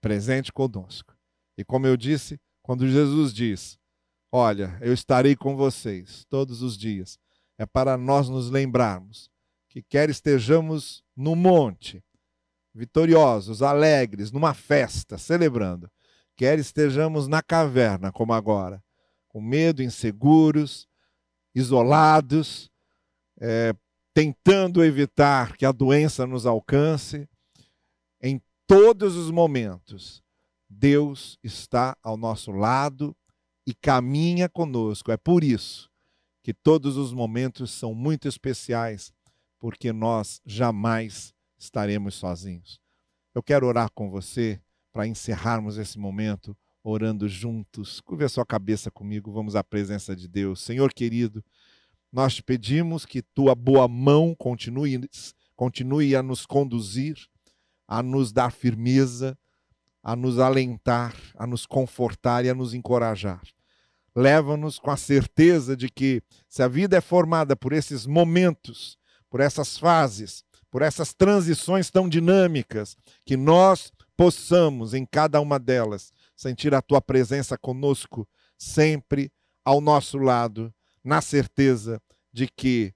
presente 0.00 0.52
conosco. 0.52 1.16
E 1.56 1.64
como 1.64 1.86
eu 1.86 1.96
disse, 1.96 2.40
quando 2.60 2.88
Jesus 2.88 3.32
diz: 3.32 3.78
Olha, 4.30 4.78
eu 4.80 4.92
estarei 4.92 5.36
com 5.36 5.56
vocês 5.56 6.24
todos 6.28 6.62
os 6.62 6.76
dias, 6.76 7.18
é 7.62 7.66
para 7.66 7.96
nós 7.96 8.28
nos 8.28 8.50
lembrarmos 8.50 9.30
que 9.68 9.82
quer 9.82 10.10
estejamos 10.10 11.04
no 11.16 11.36
monte, 11.36 12.04
vitoriosos, 12.74 13.62
alegres, 13.62 14.32
numa 14.32 14.52
festa, 14.52 15.16
celebrando, 15.16 15.90
quer 16.36 16.58
estejamos 16.58 17.28
na 17.28 17.40
caverna, 17.40 18.10
como 18.10 18.32
agora, 18.32 18.82
com 19.28 19.40
medo, 19.40 19.82
inseguros, 19.82 20.88
isolados, 21.54 22.70
é, 23.40 23.74
tentando 24.12 24.84
evitar 24.84 25.56
que 25.56 25.64
a 25.64 25.72
doença 25.72 26.26
nos 26.26 26.46
alcance, 26.46 27.28
em 28.20 28.42
todos 28.66 29.16
os 29.16 29.30
momentos, 29.30 30.20
Deus 30.68 31.38
está 31.44 31.96
ao 32.02 32.16
nosso 32.16 32.50
lado 32.50 33.16
e 33.64 33.72
caminha 33.72 34.48
conosco. 34.48 35.12
É 35.12 35.16
por 35.16 35.44
isso 35.44 35.91
que 36.42 36.52
todos 36.52 36.96
os 36.96 37.12
momentos 37.12 37.70
são 37.70 37.94
muito 37.94 38.26
especiais, 38.26 39.12
porque 39.58 39.92
nós 39.92 40.40
jamais 40.44 41.32
estaremos 41.56 42.14
sozinhos. 42.14 42.80
Eu 43.34 43.42
quero 43.42 43.66
orar 43.66 43.90
com 43.94 44.10
você 44.10 44.60
para 44.92 45.06
encerrarmos 45.06 45.78
esse 45.78 45.98
momento 45.98 46.56
orando 46.82 47.28
juntos. 47.28 48.00
Curva 48.00 48.24
a 48.24 48.28
sua 48.28 48.44
cabeça 48.44 48.90
comigo, 48.90 49.32
vamos 49.32 49.54
à 49.54 49.62
presença 49.62 50.16
de 50.16 50.26
Deus. 50.26 50.60
Senhor 50.60 50.92
querido, 50.92 51.44
nós 52.12 52.34
te 52.34 52.42
pedimos 52.42 53.06
que 53.06 53.22
tua 53.22 53.54
boa 53.54 53.86
mão 53.86 54.34
continue, 54.34 55.00
continue 55.54 56.16
a 56.16 56.22
nos 56.22 56.44
conduzir, 56.44 57.16
a 57.86 58.02
nos 58.02 58.32
dar 58.32 58.50
firmeza, 58.50 59.38
a 60.02 60.16
nos 60.16 60.40
alentar, 60.40 61.14
a 61.36 61.46
nos 61.46 61.64
confortar 61.64 62.44
e 62.44 62.50
a 62.50 62.54
nos 62.54 62.74
encorajar 62.74 63.40
leva-nos 64.14 64.78
com 64.78 64.90
a 64.90 64.96
certeza 64.96 65.76
de 65.76 65.88
que, 65.88 66.22
se 66.48 66.62
a 66.62 66.68
vida 66.68 66.96
é 66.96 67.00
formada 67.00 67.56
por 67.56 67.72
esses 67.72 68.06
momentos, 68.06 68.98
por 69.30 69.40
essas 69.40 69.78
fases, 69.78 70.44
por 70.70 70.82
essas 70.82 71.12
transições 71.12 71.90
tão 71.90 72.08
dinâmicas, 72.08 72.96
que 73.24 73.36
nós 73.36 73.92
possamos, 74.16 74.94
em 74.94 75.06
cada 75.06 75.40
uma 75.40 75.58
delas, 75.58 76.12
sentir 76.36 76.74
a 76.74 76.82
tua 76.82 77.00
presença 77.00 77.56
conosco, 77.56 78.28
sempre 78.58 79.32
ao 79.64 79.80
nosso 79.80 80.18
lado, 80.18 80.72
na 81.02 81.20
certeza 81.20 82.00
de 82.32 82.48
que 82.48 82.94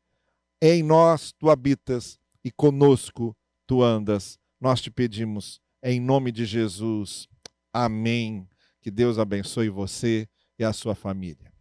em 0.61 0.83
nós 0.83 1.33
tu 1.33 1.51
habitas 1.51 2.19
e 2.45 2.51
conosco 2.51 3.37
tu 3.67 3.83
andas. 3.83 4.39
Nós 4.61 4.81
te 4.81 4.91
pedimos, 4.91 5.61
em 5.83 6.01
nome 6.01 6.33
de 6.33 6.47
Jesus. 6.47 7.29
Amém. 7.73 8.49
Que 8.81 8.91
Deus 8.91 9.19
abençoe 9.19 9.69
você 9.69 10.29
e 10.59 10.65
a 10.65 10.73
sua 10.73 10.95
família. 10.95 11.56